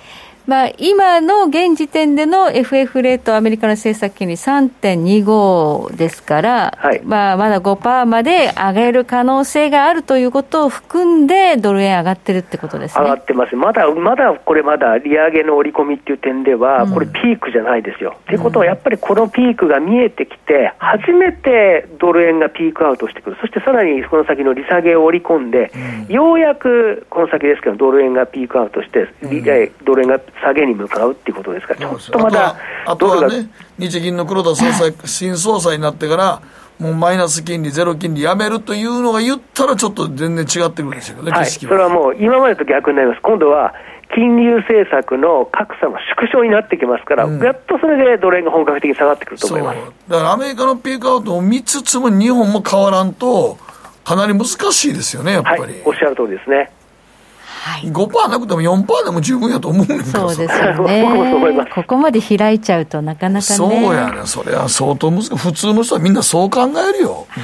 [0.52, 13.02] まあ、今の現時点での FF レート、アメリカの政策金利3.25ですから、はい、まあ、まだ5%まで上げる可能性があるということを含んで、ドル円上がってるってことですね。
[13.02, 18.18] 上がってます、まだまだこれ、まだ利上げの織り込みっていう点では、これ、ピークじゃないですよ。
[18.26, 25.72] と、うん、いうことは、やっぱりこのピークが見えてきて、初めてドル円がピークアウトしてくる、そしてさらにこの先の利下げを織り込んで、
[26.10, 31.74] うん、ようやくこの先ですけど、ドル円がピークアウトして、うん、ドル円が下げに向かうっていうことですか？
[31.76, 36.42] ら、ちょっとまだあとはね、日銀の黒田総裁、新総裁になってから、
[36.80, 43.74] もうマイナス金利、ゼロ金利やめるというのが言ったら、ちょっと全然違ってくるんですよね、はい、それはもう、今までと逆になります、今度は
[44.16, 49.78] 金融政策の格差の縮小になってきますから、うん、やっとそれでドル円が本格的に下がってくると思います。
[50.10, 53.58] だからアメリカのピークアウトを見つつも、日本も変わらんと、
[54.04, 55.62] かなり難しいですよね、やっぱり。
[55.62, 56.72] はい、おっしゃる通りですね。
[57.64, 61.06] はい、5%なくても4%でも十分やと思うんですそうですよね。
[61.76, 63.56] ここまで開いちゃうとなかなかね。
[63.56, 65.38] そうやねそれは相当難しい。
[65.38, 67.44] 普通の人はみんなそう考えるよ、うん、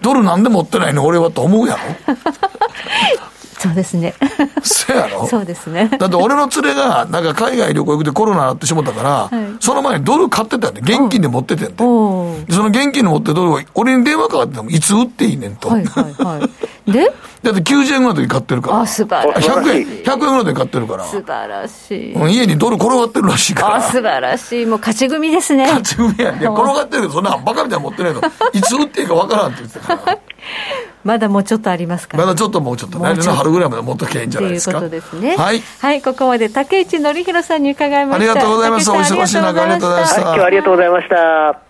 [0.00, 1.76] ドルなんで持ってないの俺はと思うや
[2.08, 2.14] ろ
[3.62, 4.14] そうですね。
[4.62, 5.26] そやろ？
[5.26, 5.88] そうですね。
[5.98, 11.74] だって俺の連れが、なんか海外旅行行くてコロナになってしもたから、はい、その前にドル買ってたんで、現金で持っててんで。
[11.76, 15.68] その現金で持ってドルを、俺に電話かかっても、いつ売っていいねんと。
[15.68, 16.48] はいはいは
[16.86, 16.92] い。
[16.92, 17.12] で？
[17.42, 18.80] だって90円ぐらいの時買ってるから。
[18.82, 19.50] あ、素晴らしい。
[19.50, 21.04] 100円、100円ぐらいで買ってるから。
[21.04, 22.14] 素晴らしい。
[22.32, 23.74] 家にドル転がってるらしいから。
[23.76, 24.66] あ、素晴らしい。
[24.66, 25.64] もう勝ち組ですね。
[25.66, 26.38] 勝ち組や。
[26.38, 28.20] いや、転がってるけど、そんなバカみたいに持ってないの。
[28.52, 30.18] いつ売っていいかわからんって言ってたから。
[31.04, 34.78] まだもうちょっとありますから、まだちょっともうちょっと来年の春ぐらいまで持っときゃいいんじゃないですか。
[34.78, 35.36] ということですね。
[35.36, 38.32] はい、はい、ここまで竹内紀弘さんに伺いました。
[38.32, 38.90] ありがとうございます。
[38.90, 41.60] お忙しい中ありがとうございました、はい、今日はありがとうございました。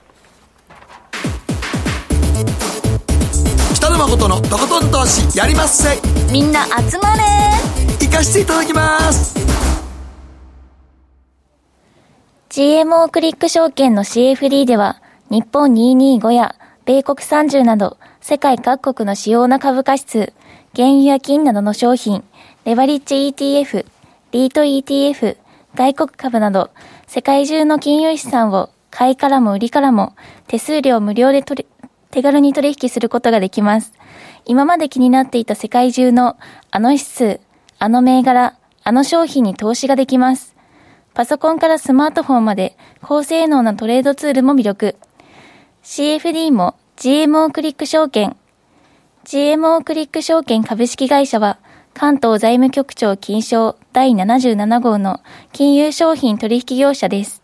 [3.74, 5.98] 北野誠のとことん投資やりまっせ。
[6.30, 7.22] みんな集まれ。
[8.00, 9.34] 行かしていただきます。
[12.50, 16.54] GMO クリック証券の CFD では日本225や
[16.84, 20.32] 米国30など世界各国の主要な株価指数、
[20.76, 22.22] 原油や金などの商品、
[22.64, 23.84] レバリッジ ETF、
[24.30, 25.36] リート ETF、
[25.74, 26.70] 外国株など、
[27.08, 30.14] 世界中の金融資産を買いからも売りからも
[30.46, 33.92] 手数料無料で取り手軽に取引することができます。
[34.44, 36.36] 今まで気になっていた世界中の
[36.70, 37.40] あの指数、
[37.80, 40.54] あの銘柄、あの商品に投資ができます。
[41.12, 44.94] パソコンからスマートフォンまで高性能なトレードツールも魅力。
[45.82, 48.36] CFD も GMO クリック証券。
[49.24, 51.58] GMO クリック証券株式会社は、
[51.94, 55.20] 関東財務局長金賞第77号の
[55.52, 57.42] 金融商品取引業者です。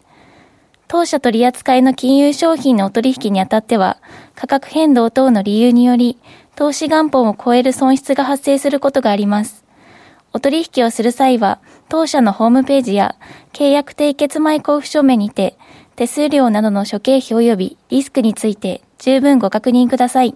[0.87, 3.99] 当社取扱いの金融商品のお取引にあたっては、
[4.37, 6.19] 価格変動等の理由により、
[6.55, 9.65] 投資元本を超える損失が発生することがあります。
[10.33, 13.17] お取引をする際は、当社のホームページや
[13.53, 15.57] 契約締結前交付書面にて、
[15.97, 20.35] 手数料などの諸経費及びリスクについて十分ご確認ください。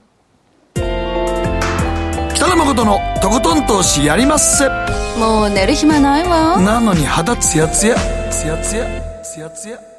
[2.34, 4.68] 北野誠のとことん投資やりまっせ。
[5.18, 6.58] もう寝る暇ないわ。
[6.60, 7.96] なのに肌ツヤツヤ、
[8.30, 8.86] ツヤツヤ、
[9.22, 9.91] ツヤツヤ。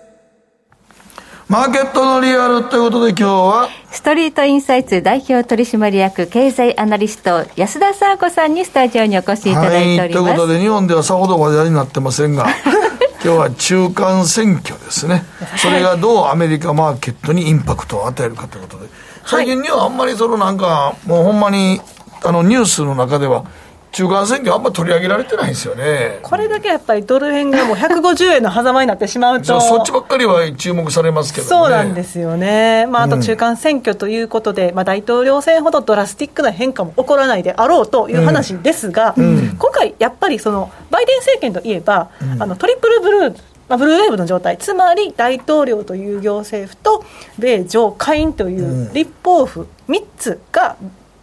[1.49, 3.69] マーケットのリアルということで今日は？
[3.91, 12.47] ストリートインサイツ代表取締役経済アナリスト安田沙子さんにスタジオにお越しいただいております、はい、ということで日本ではさほど話題になってませんが
[13.23, 15.25] 今日は中間選挙ですね、
[15.55, 18.89] それがどうアメリカマーケットにインパクトを与えるかということで、
[19.25, 21.79] 最近にはあんまりそのなんか、もうほんまに
[22.21, 23.45] あのニュースの中では、
[23.93, 26.17] 中間選挙、あんまり取り上げられてないんですよね。
[26.23, 39.25] これだけやっぱりドル円がもう150円の狭間になってしまうと、 そっちばっかりは注目されますけど、ね、そうなんですよね、まあ、あと中間選挙ということで、うん、まあ、大統領選ほどドラスティックな変化も起こらないであろうという話ですが、うん。
[39.25, 43.35] うん、今回、やっぱりそのバイデン政権といえば、あのトリプルブルー
[43.69, 47.05] まあ、ブルーウェーブの状態、つまり大統領という行政府と
[47.39, 50.75] 米上下院という立法府3つが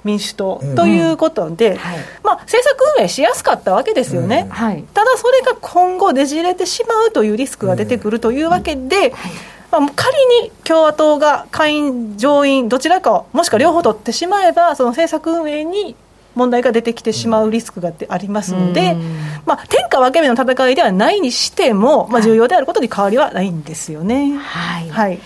[0.05, 9.13] 民主党ということで、うんはい、まあ、政策運営しやすかったわけですよね、うんはい、ただそれが今後、ねじれてしまうというリスクが出てくるというわけで、
[9.71, 15.95] まあ、仮に共和党が下院、上院、どちらかもしくは両方取ってしまえば、その政策運営に
[16.35, 18.97] 問題が出てきてしまうリスクがありますので、
[19.47, 24.37] まあ、天下分け目の戦いではないにしても、まあ、重要であることに変わりはないんですよね。
[24.37, 25.19] はい、はい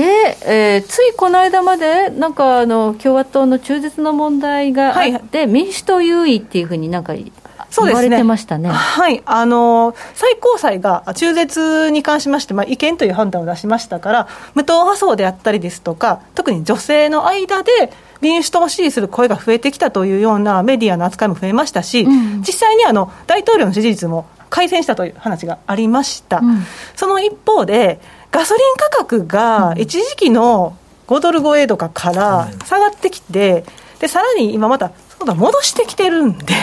[0.00, 7.30] で、えー、ついこの間まで、なんかあの共和党の中絶の問題があって、はい、民主党優位っていうふうになんか言
[7.76, 9.22] われてましたね、ね、はい。
[9.26, 17.92] あの最高裁が中絶に関しまして、まあ、違憲という判断を出しましたから、無党派層であったりですとか、特に女性の間で、
[18.22, 26.40] 民主党を支持する声が増えてきたというようなメディアの扱いも増えましたし、うん、実際にあの大統領の支持率も改善したという話がありました。
[26.40, 28.00] うん、その一方で
[28.30, 30.76] ガソリン価格が一時期の
[31.08, 33.64] 5ドル超えとかから下がってきて、
[33.98, 34.92] でさらに今また
[35.26, 36.54] 戻してきてるんで、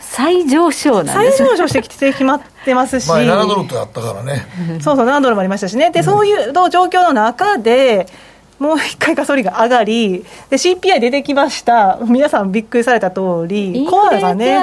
[0.00, 4.46] 再上昇なんです再上昇してきて決まってますし、前7ドルってあったからね、
[4.80, 8.06] そうそう、7ドルもありましたしね、でそういう状況の中で、
[8.58, 14.58] もう一回ガソリンが上がり、で CPI 出てきました、皆さんびっくりされた通り、コアがね、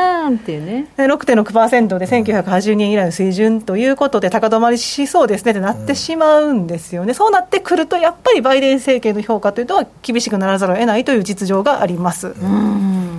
[0.60, 0.88] ね。
[0.98, 12.34] 6.6%で1980年以来の水準ということで、高止まりしそうですねってなってしまうんですよね、そうなってくると、やっぱりバイデン政権の評価というのは厳しくならざるを得ないという実情があります。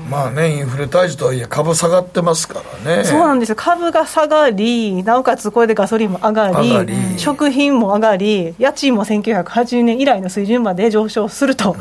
[0.09, 3.05] まあね、インフレ退治とはいえ、株下がってますからね。
[3.05, 3.51] そうなんです。
[3.51, 7.19] よ、株が下がり、なおかつこれでガソリンも上がり、り。
[7.19, 11.77] 食品も上がり、家賃も1980年以来の水準まで上昇すると。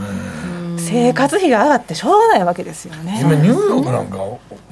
[0.78, 3.20] 生活費が上がってしょうがないわけですよね。
[3.22, 4.18] 今ニューヨークなんか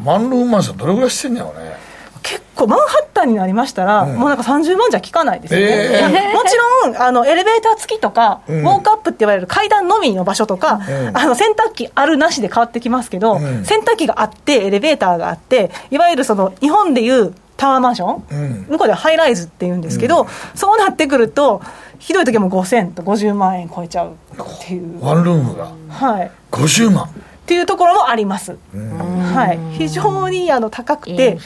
[0.03, 1.75] ワンルームマンションどれぐらいしてんやろうね
[2.23, 6.55] 結構マンハッタンになりましたら、うん、もうなんか30万じゃ効かないですよね、えー、もち
[6.85, 21.61] ろんあのエレベーター付きとか、うん、ウォークアップって言われる階段のみの場所とか、うん、あの洗濯機あるなしで変わってきますけど、洗濯機があってエレベーターがあっていわゆるその日本でいうタワーマンション、向こうではハイライズって言うんですけど、そうなってくると
[21.99, 25.03] ひどい時はもう5000と50万円超えちゃうっていう。
[25.03, 25.71] ワンルームが。
[25.89, 26.31] はい。
[26.51, 27.05] 50万。
[27.43, 31.37] っていうところもあります、はい、非常にあの高くて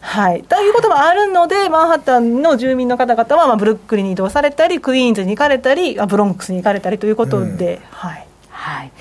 [0.00, 8.26] はい、ということもあるので、マンハッタンの住民の方々は、まあ、ブルックリンに移動されたり、クイーンズに行かれたり、ブロンクスに行かれたりということで、うん、はい。
[8.50, 8.92] はい。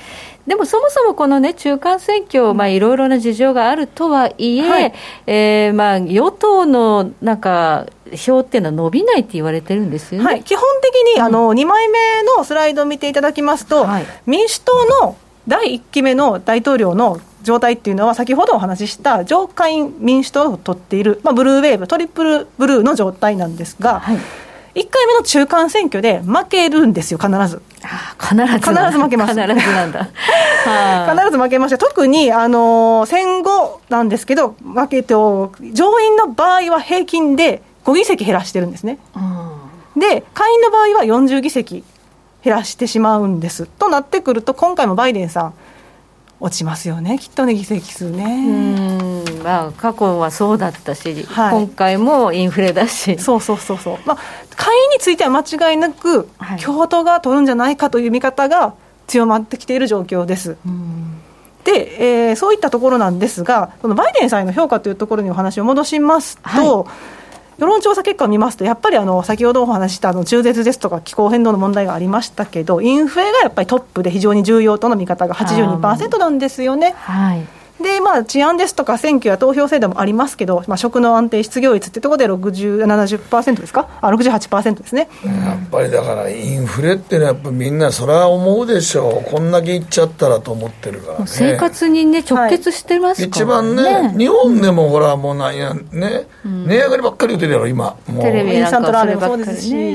[0.47, 4.93] でもそもそもこのね、中間選挙、まあいろいろな事情があるとはいえ、はい、
[5.27, 7.85] えー、まあ与党のなんか、
[8.15, 11.99] 票っていうのは伸びないって言われてるんですよね、はい、基本的に、あの2枚目
[12.37, 15.17] のスライドを見ていただきますと、はい、民主党の
[15.47, 27.61] 第1期目の大統領の状態っていうのは、先ほどお話しした上下院民主党を取っている、まあ、ブルーウェーブ、トリプルブルーの状態なんですが、はい、1回目の中間選挙で負けるんですよ、必ず。
[28.19, 29.33] 必ず必ず負けます。
[29.33, 30.09] 必ずなんだ。
[31.15, 38.99] 必ず負けまして、特に、あの戦後なんですけど、負けて、上院の場合は平均で5議席減らしてるんですね。
[39.95, 41.83] で、下院の場合は40議席
[42.47, 43.65] 減らしてしまうんです。
[43.65, 45.53] となってくると、今回もバイデンさん、
[46.39, 49.23] 落ちますよね、きっとね、議席数ね。
[49.43, 53.19] まあ、過去はそうだったし、はい、今回もインフレだし。
[53.19, 53.97] そうそうそうそう。
[54.05, 54.17] まあ、
[54.55, 56.29] 下院については間違いなく、
[56.63, 58.75] 共和党が取るんじゃないかという見方が
[59.07, 60.55] 強まってきている状況です。
[61.65, 67.17] で、えー、そういったところなんですが、そのバイデンさんへの評価というところにお話を戻しますと、はい
[67.58, 76.93] 世論調査結果を見ますと、やっぱりあの先ほどお話したあの中絶ですとか気候変動の問題がありましたけど、インフレがやっぱりトップで非常に重要との見方が82%なんですよね。
[76.97, 85.09] はいで、まあ、治安ですとか選挙や投票制度もありますけど、まあ、食の安定、失業率ってところで60、70%ですか、あ68%ですね。
[85.23, 98.23] やっぱりだから、インフレっていうのは、やっぱみんな、それは思うでしょう、こんだけいっちゃったらと思ってるから、ね、生活にね、直結してますから、ね、一番ね、日本でもほら、もうなんや、ね、うん、値上がりばっかり言ってるやろ、今、もう。
[98.23, 99.93] テレビなんかそればっかりね、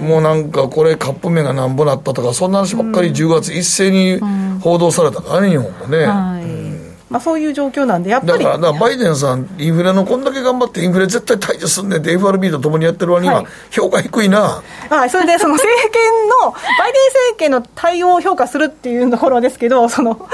[0.00, 4.20] うん、もうなんか、これ、カップ麺がなんぼなったとか、そんな話ばっかり10月一斉に
[4.60, 6.06] 報道されたからね、日本もね。
[6.06, 6.69] はい
[7.10, 16.02] まあ、そういう状況なんで、やっぱりだからバイデンさん、インフレのこんだけ頑張って、インフレ絶対退治すんねんって、FRB とともにやってる割には、評価低いな、はい、それでその政権
[16.44, 20.28] の、 バイデン政権の対応を評価するっていうところですけど、その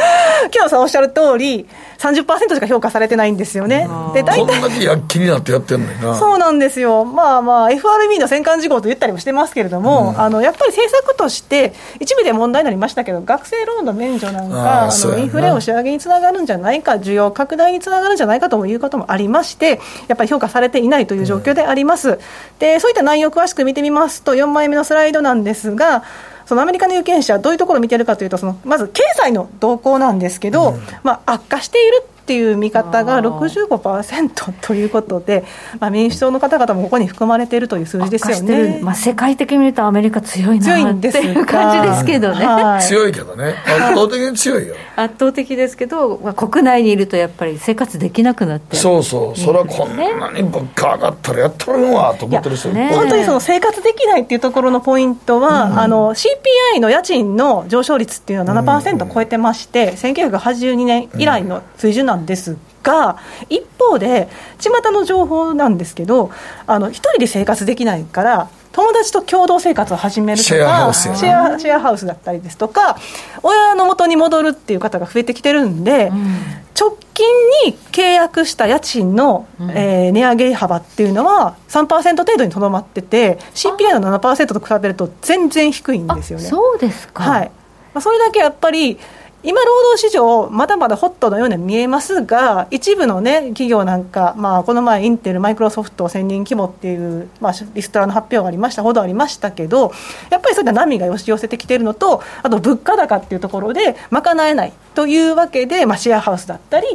[0.51, 1.67] 木野さんおっしゃる通り、
[1.99, 3.89] 30%しか評価されてないんですよね。
[4.13, 6.15] で大体こんだけ躍起になってやってんのにな。
[6.15, 7.05] そうなんですよ。
[7.07, 22.11] まあまあ、FRB の戦艦事項と言ったりもしてますけれども、うん、あのやっぱり政策として、一部で問題になりましたけど、学生ローンの免除なんか、あのインフレを仕上げにつながるんじゃないか、需要拡大につながるんじゃないかということもありまして、やっぱり評価されていないという状況であります。
[22.11, 22.19] うん、
[22.59, 26.03] で、そういった内容を詳しく見てみますと、4枚目のスライドなんですが、
[26.47, 35.45] そのアメリカの有権者、どういうところを見てるかというと、そのまず経済の動向なんですけど、うん、まあ、悪化しているっていう見方が65%ということで、
[35.79, 43.55] まあ、民主党の方々もここに含まれているという数字ですよね、まあ、世界的に見るとアメリカ強いなっていう感じですけどね、はい、強いけどね。
[43.65, 44.75] 圧倒的に強いよ。
[44.97, 49.39] 圧倒的ですけど、まあ、国内にいるとやっぱり生活できなくなってそうそう。
[49.39, 66.31] それはこんなに物価上がったらやっとるんわと思ってる人、ね、本当にその生活できないっていうところのポイントは、うん、あの CPI の家賃の上昇率っていうのは7%超えてまして、うん、1982年以来の水準なんですが、一方で、巷の情報なんですけど、
[66.67, 72.99] あの一人で生活できないから、友達と共同生活を始めるとか、シェアハウス、シェアシェアハウスだったりですとか、
[73.43, 76.37] 親の元に戻るっていう方が増えてきてるんで、うん、
[76.79, 77.27] 直近
[77.65, 86.45] に契約した家賃の、うん、えー、値上げ幅っていうのは3%程度にとどまってて、CPI の7%と比べると全然低いんですよね。
[86.45, 87.25] そうですか。
[87.25, 87.51] はい。
[87.95, 88.99] まあ、それだけやっぱり
[89.47, 99.93] 今、労働市場、まだまだホットのように見えますが、一部の、ね、企業なんか、まあ、この前、インテル、マイクロソフト1000人規模っていう、まあ、リストラの発表がありましたほどありましたけど、
[100.31, 106.87] やっぱりそういった波が押し寄せてきているのと、あと物価高っていうところで賄えないというわけで、まあ、シェアハウスだったり、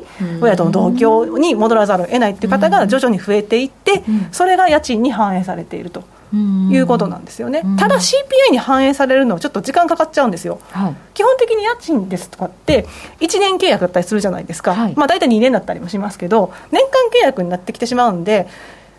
[0.42, 6.04] 親との同居に戻らざるを得ないっていう方が徐々に増えていって、それが家賃に反映されていると。
[6.36, 12.88] いうことなんですよね、ただ CPI に反映されるのはちょっと時間かかっちゃうんですよ、はい、基本的に家賃ですとかって
[13.20, 18.48] 1年契約だったりするじゃないですか、はい、まあ、大体2年だったりもしますけど年間契約になってきてしまうんで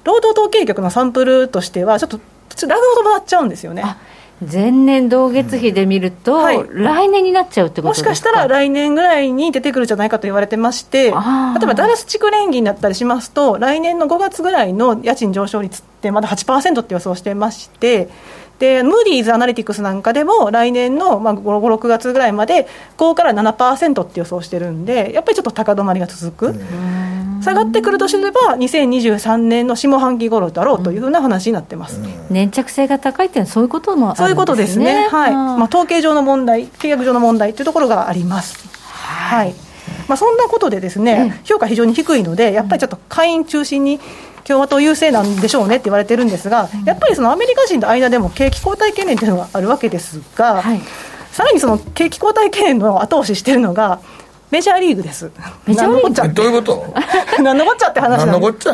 [0.04, 2.20] 労働統計局のサンプルとしてはちょっと
[2.66, 3.82] ラグを伴っちゃうんですよね。
[4.50, 18.08] 前年同月比で見ると、はい、来年になっちゃうってこともしかしたら来年ぐらいに出てくるんじゃないかと言われてまして、例えばダラス地区連銀だったりしますと、来年の5月ぐらいの家賃上昇率ってまだ8%って予想してまして、
[18.62, 26.60] でムーディーズアナリティクスなんかでも来年の、まあ、5、6月ぐらいまで5から7%って予想してるんでやっぱりちょっと高止まりが続く。
[27.42, 32.00] 下がってくるとすれば2023年の下半期頃だろうというふうな話になってます、
[32.30, 34.26] 粘着性が高いっていうのはそういうこともあるんですね。
[34.26, 35.08] そういうことですね。
[35.08, 38.64] はい、まあ、統計上の問題契約上の問題というところがあります。
[38.92, 39.56] はい。
[40.06, 43.98] まあ、そんなことでですね、評価非常に低いので、やっぱりちょっと会員中心に
[44.44, 50.80] 共和党優勢なんでしょうねって言われてるんですが、やっぱりそのアメリカ人の間でも景気後退懸念というのがあるわけですが、はい、
[51.30, 54.00] さらにその景気後退懸念の後押ししているのが、
[54.50, 55.30] メジャーリーグです。
[55.66, 56.34] メジャーリーグ？
[56.34, 56.94] どういうこと？
[57.42, 58.68] 何のこっちゃって話なんです。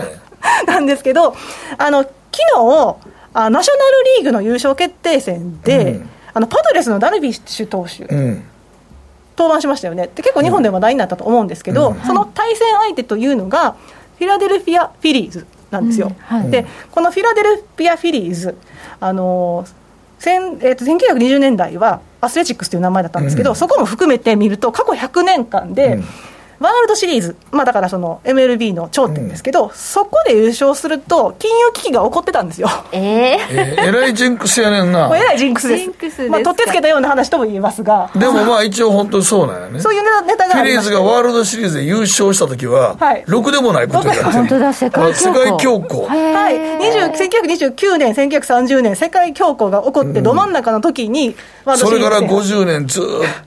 [0.66, 1.34] なんですけど、
[1.76, 2.12] あの昨
[2.54, 2.96] 日
[3.34, 8.44] あナショナルリーグの優勝決定戦で、うん、あのパドレスのダルビッシュ投手、うん、
[9.36, 10.08] 登板しましたよね。
[10.14, 13.76] で結構日本で話題になったと思うんですけど、うん、その対戦相手というのが
[14.18, 16.12] フィラデルフィア・フィリーズなんですよ。
[16.20, 18.56] はい、でこのフィラデルフィア・フィリーズ
[19.00, 19.66] あの
[20.18, 26.04] 千えーと、1920年代はアスレチックスという名前だったんですけど、うん、そこも含めて見ると過去100年間で、うん
[26.60, 32.68] ワールドシリーズ、まあ、だからその MLB の頂点ですけど、うん、そこで優勝すると、金融危機が起こってたんですよ。
[32.92, 35.10] えー、えー、えらいジンクスやねんな。
[35.16, 35.92] えらいジンクスです。
[36.00, 38.10] ですまあ、取ってつけたような話とも言えますが。
[38.14, 39.80] でもまあ一応本当にそうなんやね。
[39.80, 44.30] そういうネタがフィリーズがワールドシリーズで優勝した時は、はい、ろくでもないことやってる。
[44.30, 45.34] 本当だ、世界恐慌。
[45.34, 46.08] 世界恐慌。
[46.08, 46.54] はい。
[47.12, 51.34] 1929年、1930年、世界恐慌が起こって、ど真ん中の時に、
[51.66, 53.04] うん、それから50年ずっ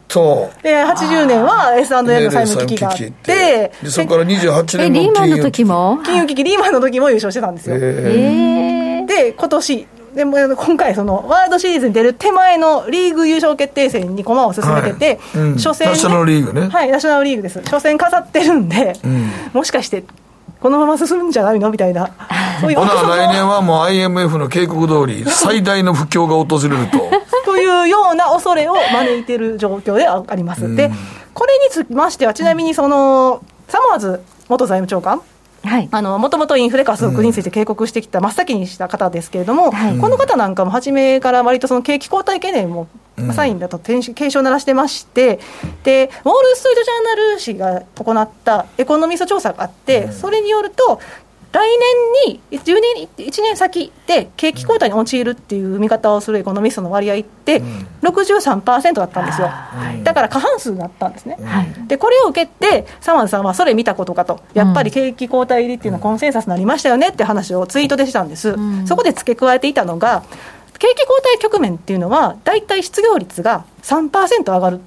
[0.08, 0.50] と。
[0.64, 6.00] で、80年は S&L の債務危機があって、でそこから28年リーマンの時も？
[6.04, 9.88] 金融危機リーマンの時も優勝してたんですよ、えー、で今年。
[10.14, 15.42] でも今回、そのワールドシリーズに出る手前のリーグ優勝決定戦に駒を進めてて、はい。
[15.44, 16.68] うん、初戦、ね、ナショナルリーグね。
[16.68, 17.62] はい、ナショナルリーグです。
[17.62, 20.04] 初戦飾ってるんで、うん、もしかして、
[20.62, 21.72] このまま進むんじゃないの？
[21.72, 22.10] みたいな。
[22.62, 27.00] そういう来年はもう IMF の警告通り、最大の不況が訪れると。
[27.46, 30.76] というような恐れを招いている状況であります。
[30.76, 30.92] で、
[31.34, 35.22] これにつきましては、ちなみにその、サマーズ元財務長官
[35.64, 42.88] もともとインフレ加速について警告してきた真っ先にした方ですけれども、はい、この方なんかも初めから割とその景気後退懸念も
[43.34, 45.40] サインだと警鐘を鳴らしてまして、
[45.84, 51.00] でウォール・ストリート・ジャーナル誌が行ったエコノミスト調査があって、それによると、
[51.52, 51.68] 来
[52.26, 57.62] 年に10年1年先で景気後退に陥るっていう見方をするエコノミストの割合って
[58.02, 59.50] 63%だったんですよ、
[60.04, 61.38] だから過半数だったんですね、
[61.88, 64.40] でこれを受けてサマンさんはそれ見たことかと。
[64.54, 70.24] やっぱり景気後退入りっていうのはコンセンサスになりましたよねって話をツイートでしたんです、そこで付け加えていたのが
[70.80, 74.80] 景気後退局面っていうのは大体失業率が3%上がるっ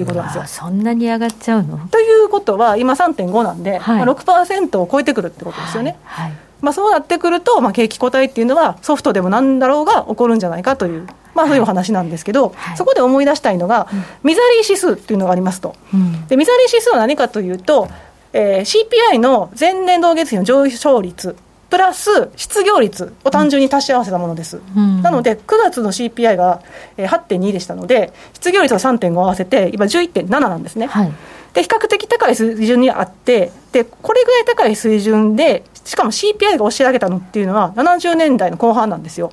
[0.00, 0.44] ていうことなんですよ。
[0.46, 1.78] そんなに上がっちゃうの？
[1.88, 4.04] ということは、今3.5なんで、はい。
[4.04, 5.96] まあ、6%を超えてくるってことですよね。
[6.04, 13.88] はい、はい、まあ、そうなってくると、まあ、景気後退っていうのは、ソフトでもなんだろうが起こるんじゃないかという、まあ、そういうお話なんですけど、はい、そこで思い出したいのが、
[14.22, 15.76] ミザリー指数っていうのがありますと。
[15.92, 17.88] うん、でミザリー指数は何かというと、
[18.32, 21.36] えー、CPI の前年同月比の上昇率
[21.70, 26.62] プラス失業率を単純に足し合わせたものです、うん、なので9月の CPI が
[26.96, 31.12] 8.2でしたので失業率が3.5合わせて今11.7なんですね、はい、
[31.54, 39.32] で比較的高い水準にあってでこれぐらい高い水準でしかも CPI が押し上げたのっていうのは70年代の後半なんですよ、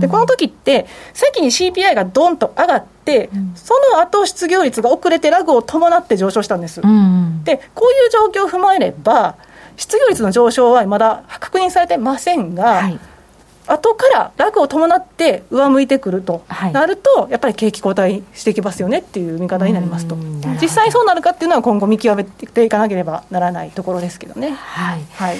[0.00, 9.36] でこの時って先に CPI がどんと上がって、うん、その後失業率が遅れてラグを伴って上昇したんです、うん、でこういう状況を踏まえれば
[9.76, 12.98] 失業率の上昇はまだ確認されてませんが、はい、
[13.66, 20.16] 後からラグを伴って上向いてくるとなると、はい、やっぱり景気後退していきますよねっていう見方になりますと、
[20.60, 24.50] 実際そうなるかっていうのは今後見極めていかなければならないところですけどね。
[24.50, 25.36] はい、はい。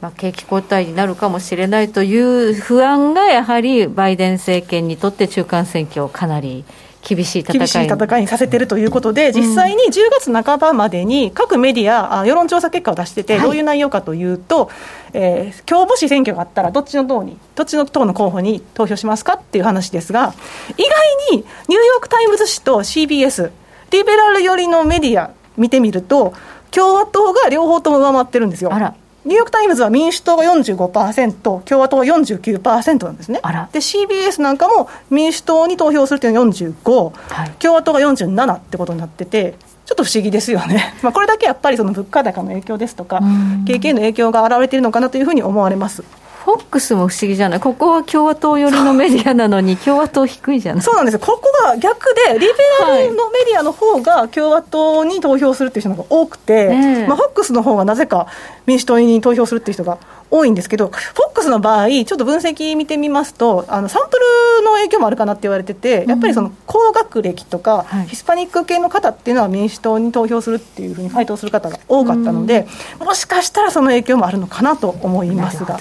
[0.00, 6.64] まあ、景気後退になるかもしれないという不安がやはりバイデン政権にとって中間選挙かなり
[7.06, 14.74] 厳しい戦い厳しい戦いにさせてるということで、実際に10月半ばまでに各メディア、世論調査結果を出してて、どういう内容かというと、はい、
[15.12, 20.34] えー、今日もし選挙があったら、どっちの党に、どっちの党の候補に投票しますかっていう話ですが、
[20.76, 20.82] 意
[21.30, 23.52] 外にニューヨーク・タイムズ紙と CBS、
[23.92, 26.34] リベラル寄りのメディア見てみると、
[26.72, 28.74] 共和党が両方とも上回ってるんですよ。
[28.74, 28.94] あら
[29.26, 33.40] ニューヨーク・タイムズは民主党が45%、共和党は49%なんですね。
[33.72, 39.54] で、CBS なんかも民主党に投票するというのは45、はい、共和党が47ってことになってて、
[39.84, 43.20] ちょっと不思議ですよね、 まあ、これだけやっぱりその物価高の影響ですとか、
[43.66, 46.04] 景気への影響が現れているのかなというふうに思われます。
[46.46, 47.60] フォックスも不思議じゃない？
[47.60, 50.82] ここは共和党寄りのメディアなのに共和党低いじゃない？
[50.82, 52.46] そうなんですここが逆でリベ
[52.80, 58.28] ラルのメディアの方が共和党に投票するっていう人が多くて、まあ、フォックスの方がなぜか
[58.64, 59.98] 民主党に投票するっていう人が
[60.30, 64.16] 多いんですけど、フォックスの場合、ちょっと分析見てみますと、あのサンプ
[64.60, 72.66] ルの影響もあるかなって言われてて、やっぱりその高学歴とか、ヒスパニック系の方っていうのは民主党に投票するっていうふうに回答する方が多かったので、
[73.00, 75.78] もしかしたらその影響もあるのかなと思いますが。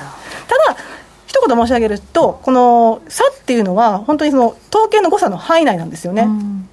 [1.47, 6.27] 言申し上げると、この差っていうのは、本当にその統計の誤差の範囲内なんですよね。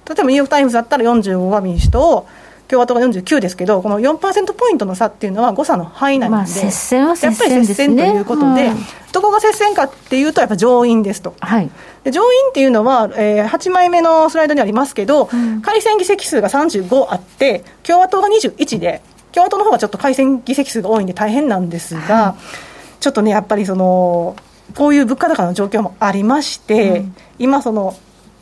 [0.07, 2.27] 例えばニューヨーク・タイムズだったら45は民主党、
[2.67, 8.71] 共和党が49ですけど、この4%ポイントの差っていうのは誤差の範囲内なので、接戦は接戦、ね、やっぱり接戦ということで、
[9.11, 11.35] どこが接戦かっていうと、やっぱ上院ですと。
[11.39, 11.69] はい、
[12.03, 19.01] で上院っていうのは、えー、8枚目のスライドにありますけど、うん、改選議席数が35あって、共和党が21で、
[19.33, 22.35] 共和党の方がちょっと改選議席数が多いんで大変なんですが、は
[22.99, 24.35] い、ちょっとね、やっぱりその、
[24.75, 27.95] こういう物価高の状況もありまして、うん、今、その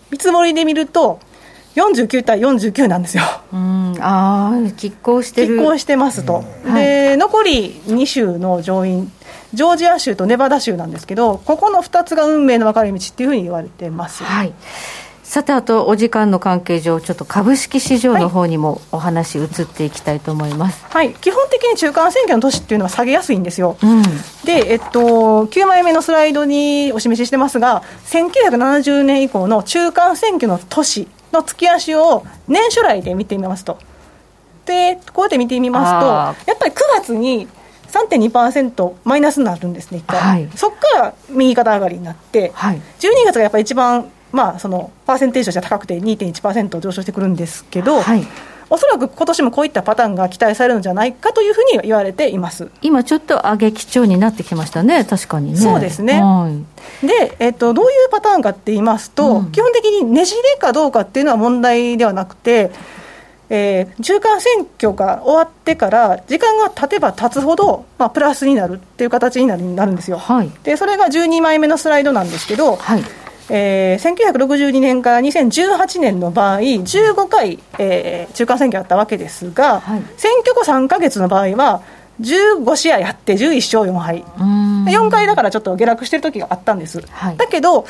[0.10, 1.20] 見積もりで見ると、
[1.76, 3.24] 49対49なんですよ。
[3.54, 5.58] うんああ、拮抗してる。
[5.58, 6.44] 拮抗してますと。
[6.66, 9.12] うん、で、はい、残り2州の上院、
[9.54, 14.24] ジョージア州とネバダ州なんですけど、ここの2つが運命の分かれ道っていうふうに言われてます。
[14.24, 14.54] はい。
[15.32, 23.78] さて、あとお時間の関係上、ちょっと株式市場の方にもお話移っていきたいと思います、はい、基本的に中間選挙の年っていうのは下げやすいんですよ。
[23.82, 24.02] うん、
[24.44, 33.80] で、えっと、9枚目のスライドにお示ししてますが、1970年以降の中間選挙の年の月足を年初来で見てみますと。
[34.66, 37.48] で、こうやって見てみますと、やっぱり9月に
[37.88, 48.26] 3.2%マイナスになるんですね、一回、はい、そこから右肩上がりになって、はい、12月がやっぱり一番、まあ、そのパーセンテージとしては高くて2.1%上昇してくるんですけど、はい、
[48.70, 52.70] おそらく今年もこういったパターンが期待されるんじゃないかというふうに言われています。
[52.82, 55.58] 今、ちょっと上げ基調になってきましたね、確かにね。
[55.58, 56.50] そうですね、は
[57.04, 62.72] い、で、えっと、どういうパターンかって言いますと、うん、基本的にねじれかどうかっていうのは問題ではなくて、
[63.50, 73.04] えー、中間選挙が終わってから時間が経てば経つほど、まあ、プラスになるっていう形になるんですよ、はい、でそれが12枚目のスライドなんですけど、はい
[73.54, 81.84] えー、1962年から2018年の場合15回、えー、中間選挙あったわけですが、はい、選挙後3か月の場合は
[82.22, 87.86] 15試合やって11勝4敗4回だからちょっと下落してる時があったんです、はい、だけど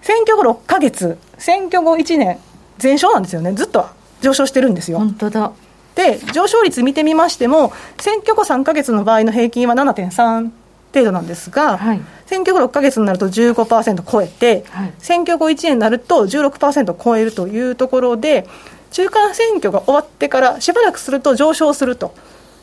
[0.00, 2.38] 選挙後6か月選挙後1年
[2.78, 3.52] 全勝なんですよね。
[3.52, 3.86] ずっと
[4.20, 4.98] 上昇してるんですよ。
[4.98, 5.52] 本当だ。
[5.94, 10.50] で上昇率見てみましても選挙後3か月の場合の平均は7.3
[10.92, 18.46] 程度なんですが、はい、選挙後6か月になると15%超えて、はい、選挙後1年になると16%超えるというところで
[18.90, 22.14] 中間選挙が終わってからしばらくすると上昇すると。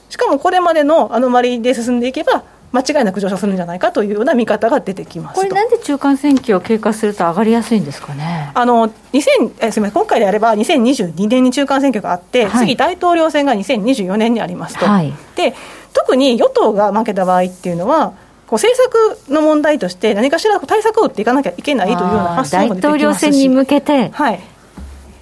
[0.10, 8.52] しかもこれまでのアノマリで進んでいけば間違いなく上昇するんじゃないかというような見方が出てきますこれ、なんで中間選挙を経過すると上がりやすいんですかね？
[8.54, 9.92] あの2000えすみません。
[9.92, 15.56] 今回であれば、2022年に中間選挙があって、はい、次、大統領選が2024年にありますと、はい、で
[15.94, 18.14] 特に与党が負けた場合っていうのは、
[18.48, 24.40] こう政策の問題として、何かしら対策を打っていかなきゃいけないというような発想も出てきますし大統領選に向けて、はい、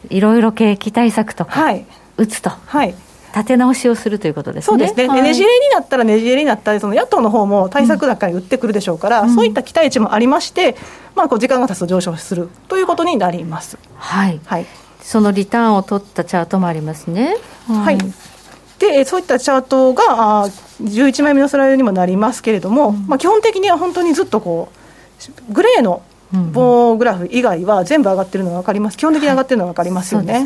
[0.09, 1.85] いろいろ景気対策とか、はい、
[2.17, 2.49] 打つと。
[2.49, 2.95] はい
[3.35, 4.65] 立て直しをするということですね。
[4.65, 5.07] そうですね。
[5.07, 10.75] はい、ねじれになったらねじれになったり、その野党の方も対策高に打ってくるでしょうから、うん、そういった期待値もありまして、
[11.13, 13.77] まあ、こう時間が経つと上昇するということになります。
[13.95, 14.39] はい。
[14.45, 14.65] はい。
[15.01, 17.37] そのリターンを取ったチャートもありますね。
[17.67, 17.97] はい。
[18.79, 20.03] で、そういったチャートが、
[20.43, 20.49] あ
[20.83, 24.69] 11枚目のスライドにもなりますけれども、うん、まあ、基本的には本当にずっとこ
[25.49, 30.45] う、グレーの棒グラフ以外は全部上がってるのが分かります、基本的に上がってるのが分かりますよね。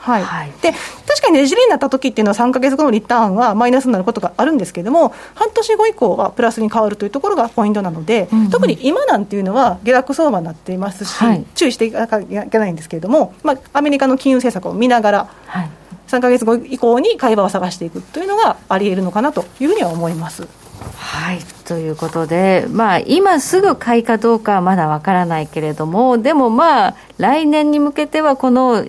[0.00, 0.72] はい、はい、で
[1.06, 15.70] 確かにねじれになった時っていうのは、3か月後のリターンはマイナスになることがあるんですけれども、半年後以降はプラスに変わるというところがポイントなので、うんうん、特に今なんていうのは下落相場になっていますし、はい、注意していかなきゃいけないんですけれども、まあ、アメリカの金融政策を見ながら、はい、
[16.10, 20.46] 3か月後以降に買い場を探していくというのがありえるのかなというふうには思います。
[20.96, 28.84] はいということで、まあ、今すぐ買いかどうかはまだわからないけれども、でもまあ、来年に向けては、この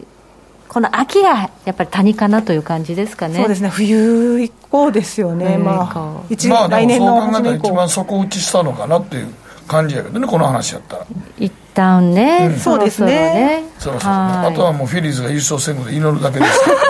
[0.68, 3.36] この秋がやっぱり谷かなという感じですかね。
[3.36, 3.68] そうですね。
[3.68, 5.58] 冬以降ですよね。
[5.58, 9.28] まあ、一まあ、来年のそう考えたら一番底打ちしたのかなっていう
[9.68, 11.06] 感じやけどね、この話やったら。
[11.38, 13.66] 一旦ね、うん、そうですね。
[13.80, 14.20] そろそろね。
[14.48, 16.82] あとはもうフィリーズが優勝せんことで祈るだけですから、ね。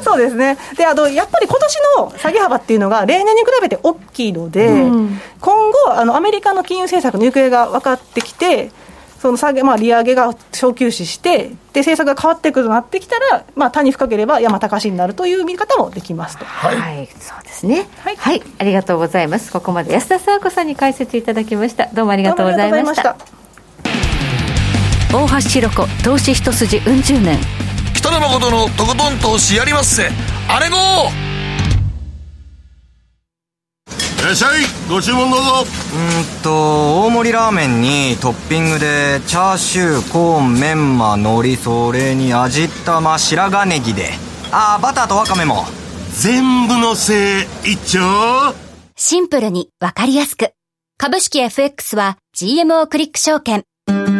[0.02, 0.56] そうですね。
[0.76, 8.70] で、あと、やっぱり今年の下げ幅っていうのが、例年に比べて大きいので、うん、今後、あの、アメリカの金融政策の行方が分かってきて、
[9.24, 16.44] その下げ、まあ、利上げが小休止して、で政策が変わっていくとなってきたら、まあ、単に深ければ山高しになるという見方もできますと。
[16.44, 19.50] はい、はい、そうですね、はい、はい、ありがとうございます。
[19.50, 21.86] ここまで安田佐和子さんに解説いただきました。
[21.94, 23.16] どうもありがとうございました。
[25.10, 27.63] 大橋ひろ子投資一筋うん十年。
[28.04, 30.10] 北野誠のとことん投資やりまっせ。
[30.46, 30.78] あれごい
[34.22, 34.60] らっしゃい。
[34.90, 35.50] ご注文どうぞ。
[35.62, 44.10] うんと大盛りラーメンにトッピングでチャーシューコーンメンマ海苔それに味玉白髪ネギで。
[44.52, 45.64] ああバターとワカメも。
[46.12, 48.54] 全部のせい一丁。
[48.96, 50.50] シンプルにわかりやすく。
[50.98, 53.64] 株式 FX は GMO クリック証券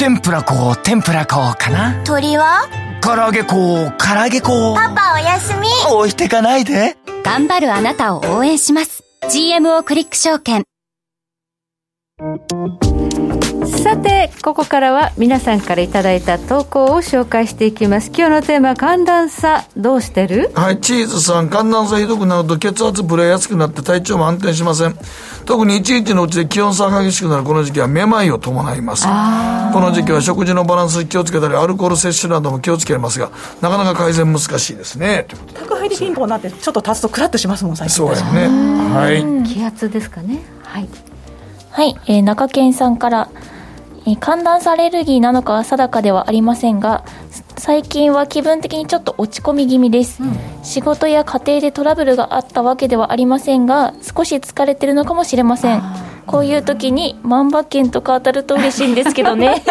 [0.00, 2.02] 天ぷら粉天ぷら粉かな。
[2.04, 2.66] 鳥は？
[3.02, 5.68] 唐揚げ粉唐揚げ粉パパおやすみ。
[5.94, 6.96] 置いてかないで。
[7.22, 9.04] 頑張るあなたを応援します。
[9.24, 10.64] GMO クリック証券
[13.70, 18.08] さてここからは皆さんからいただいた投稿を紹介していきます。
[18.08, 20.50] 今日のテーマ寒暖差どうしてる？
[20.54, 24.94] はいチーズさん寒暖差ひどくなると血圧ぶれやすくなって体調も安定しません。
[25.46, 29.06] 特に1日のうちで気温差が激しくなるこの時期はめまいを伴います。
[29.06, 35.26] この時期は食事のバランスに気をつけたりアルコール摂取なども気をつけますがなかなか改善難しいですね。
[35.54, 38.48] 宅配でピンポンなってちょっと立つとクラッとしますもん最近そうやね。
[38.94, 39.48] はい。
[39.48, 40.40] 気圧ですかね。
[40.62, 40.88] はい。
[41.72, 43.30] はい、えー、中堅さんから
[44.20, 47.04] 寒暖差アレルギーなのかは定かではありませんが
[47.58, 55.82] 最近は気分的にちょっと落ち込み気味です、うん、仕事や家庭でトラブルがあったわけではありませんが少し疲れてるのかもしれません
[56.30, 59.64] こういう時に万馬券とか当たると嬉しいんですけどね。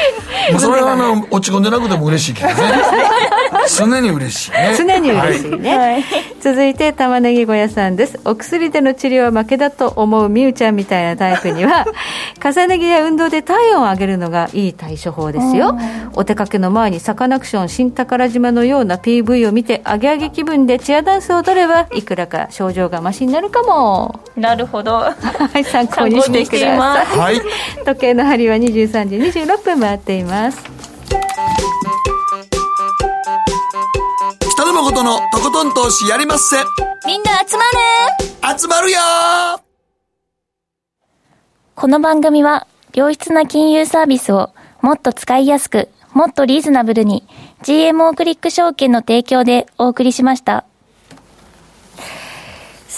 [0.58, 2.54] それはあの落ち込んでなくても嬉しいけどね。
[3.76, 4.74] 常に嬉しいね。
[4.78, 6.04] 常に嬉しいね、はい、
[6.40, 8.18] 続いて玉ねぎ小屋さんです。
[8.24, 11.84] お薬での治療は負けだと思うみゆちゃんみたいなタイプには
[12.42, 15.76] 重ね着や運動で体温を上げるのがいい対処法ですよ。
[16.14, 24.20] お出かけの前にサカナクション新宝島のような PV を見てアゲアゲ気分でチアダンスを踊ればいくらか症状がましになるかも。
[24.36, 24.96] なるほど。
[24.96, 27.40] はい参考にしてくださいはい、
[27.84, 30.62] 時計の針は23時26分回っています。
[34.52, 36.56] 北野誠のとことん投資やりまっせ。
[37.06, 37.64] みんな集ま
[38.52, 38.58] る。
[38.58, 38.98] 集まるよ。
[41.74, 44.50] この番組は良質な金融サービスを
[44.80, 47.24] もっと使いやすくもっとリーズナブルに
[47.62, 50.64] GMO クリック証券の提供でお送りしました。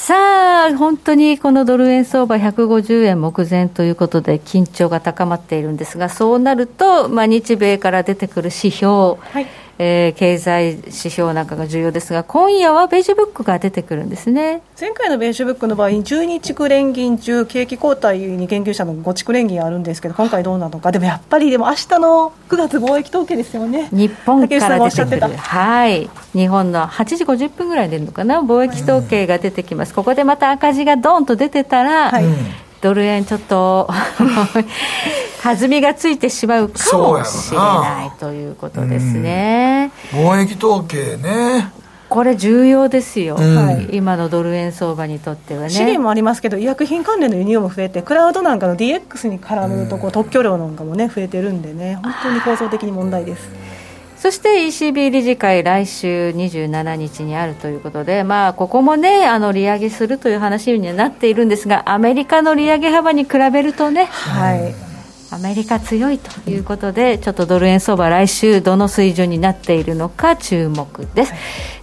[0.09, 9.47] さあ、本当にこのドル円相場150円目前ということで緊張が高まっているんですが、そうなると、まあ、日米から出てくる指標、はい。
[9.79, 14.61] えー、経済指標なんかが重要ですが、今夜はベージュブックが出てくるんですね。
[14.79, 32.25] 前回のベージュブックの場合、12地区連銀中、景気後退に研究者の5地区連銀あるんですけど、今回どうなのか、でもやっぱり、でも明日の9月貿易統計ですよね、日本から出てくる、はい、日本の8時50分ぐらい出るのかな、貿易統計が出てきます、ここでまた赤字がどんと出てたら、はい、
[32.81, 33.89] ドル円ちょっと
[35.43, 41.73] 弾みがついてしまうかもしれないということですね、貿易統計ね。
[42.09, 45.71] これ重要ですよ、うん、はい、今のドル円相場にとってはね。
[45.71, 51.99] 資源もありますけど医薬品関連の輸入も増えてクラウドなんかの DX に絡むとこ、うん、特許料なんかもね増えてるんでね。
[52.03, 53.51] 本当に構造的に問題です
[54.21, 64.75] そして ECB 理事会、来週27日にあるということで、まあ、ここもね、あの利上げするという話にはなっているんですが、アメリカの利上げ幅に比べるとね、はい、
[65.31, 71.33] アメリカ強いということで、ちょっとドル円相場、来週、どの水準になっているのか注目です。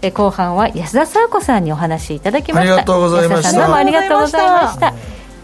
[0.02, 2.74] え後半は安田佐和子さんにお話しいただきました。
[2.74, 3.58] ありがとうございました。
[3.58, 4.94] どうもありがとうございました。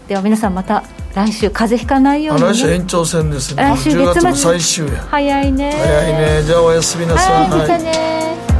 [0.08, 0.84] では皆さんまた
[1.14, 3.62] 来週風邪ひかないように、ね、来週延長戦ですね。
[3.62, 4.34] 来週月末。
[4.34, 5.72] 最終や早いね。
[5.72, 6.42] 早いね。
[6.44, 7.50] じゃあおやすみなさい。
[7.50, 8.51] はい、ね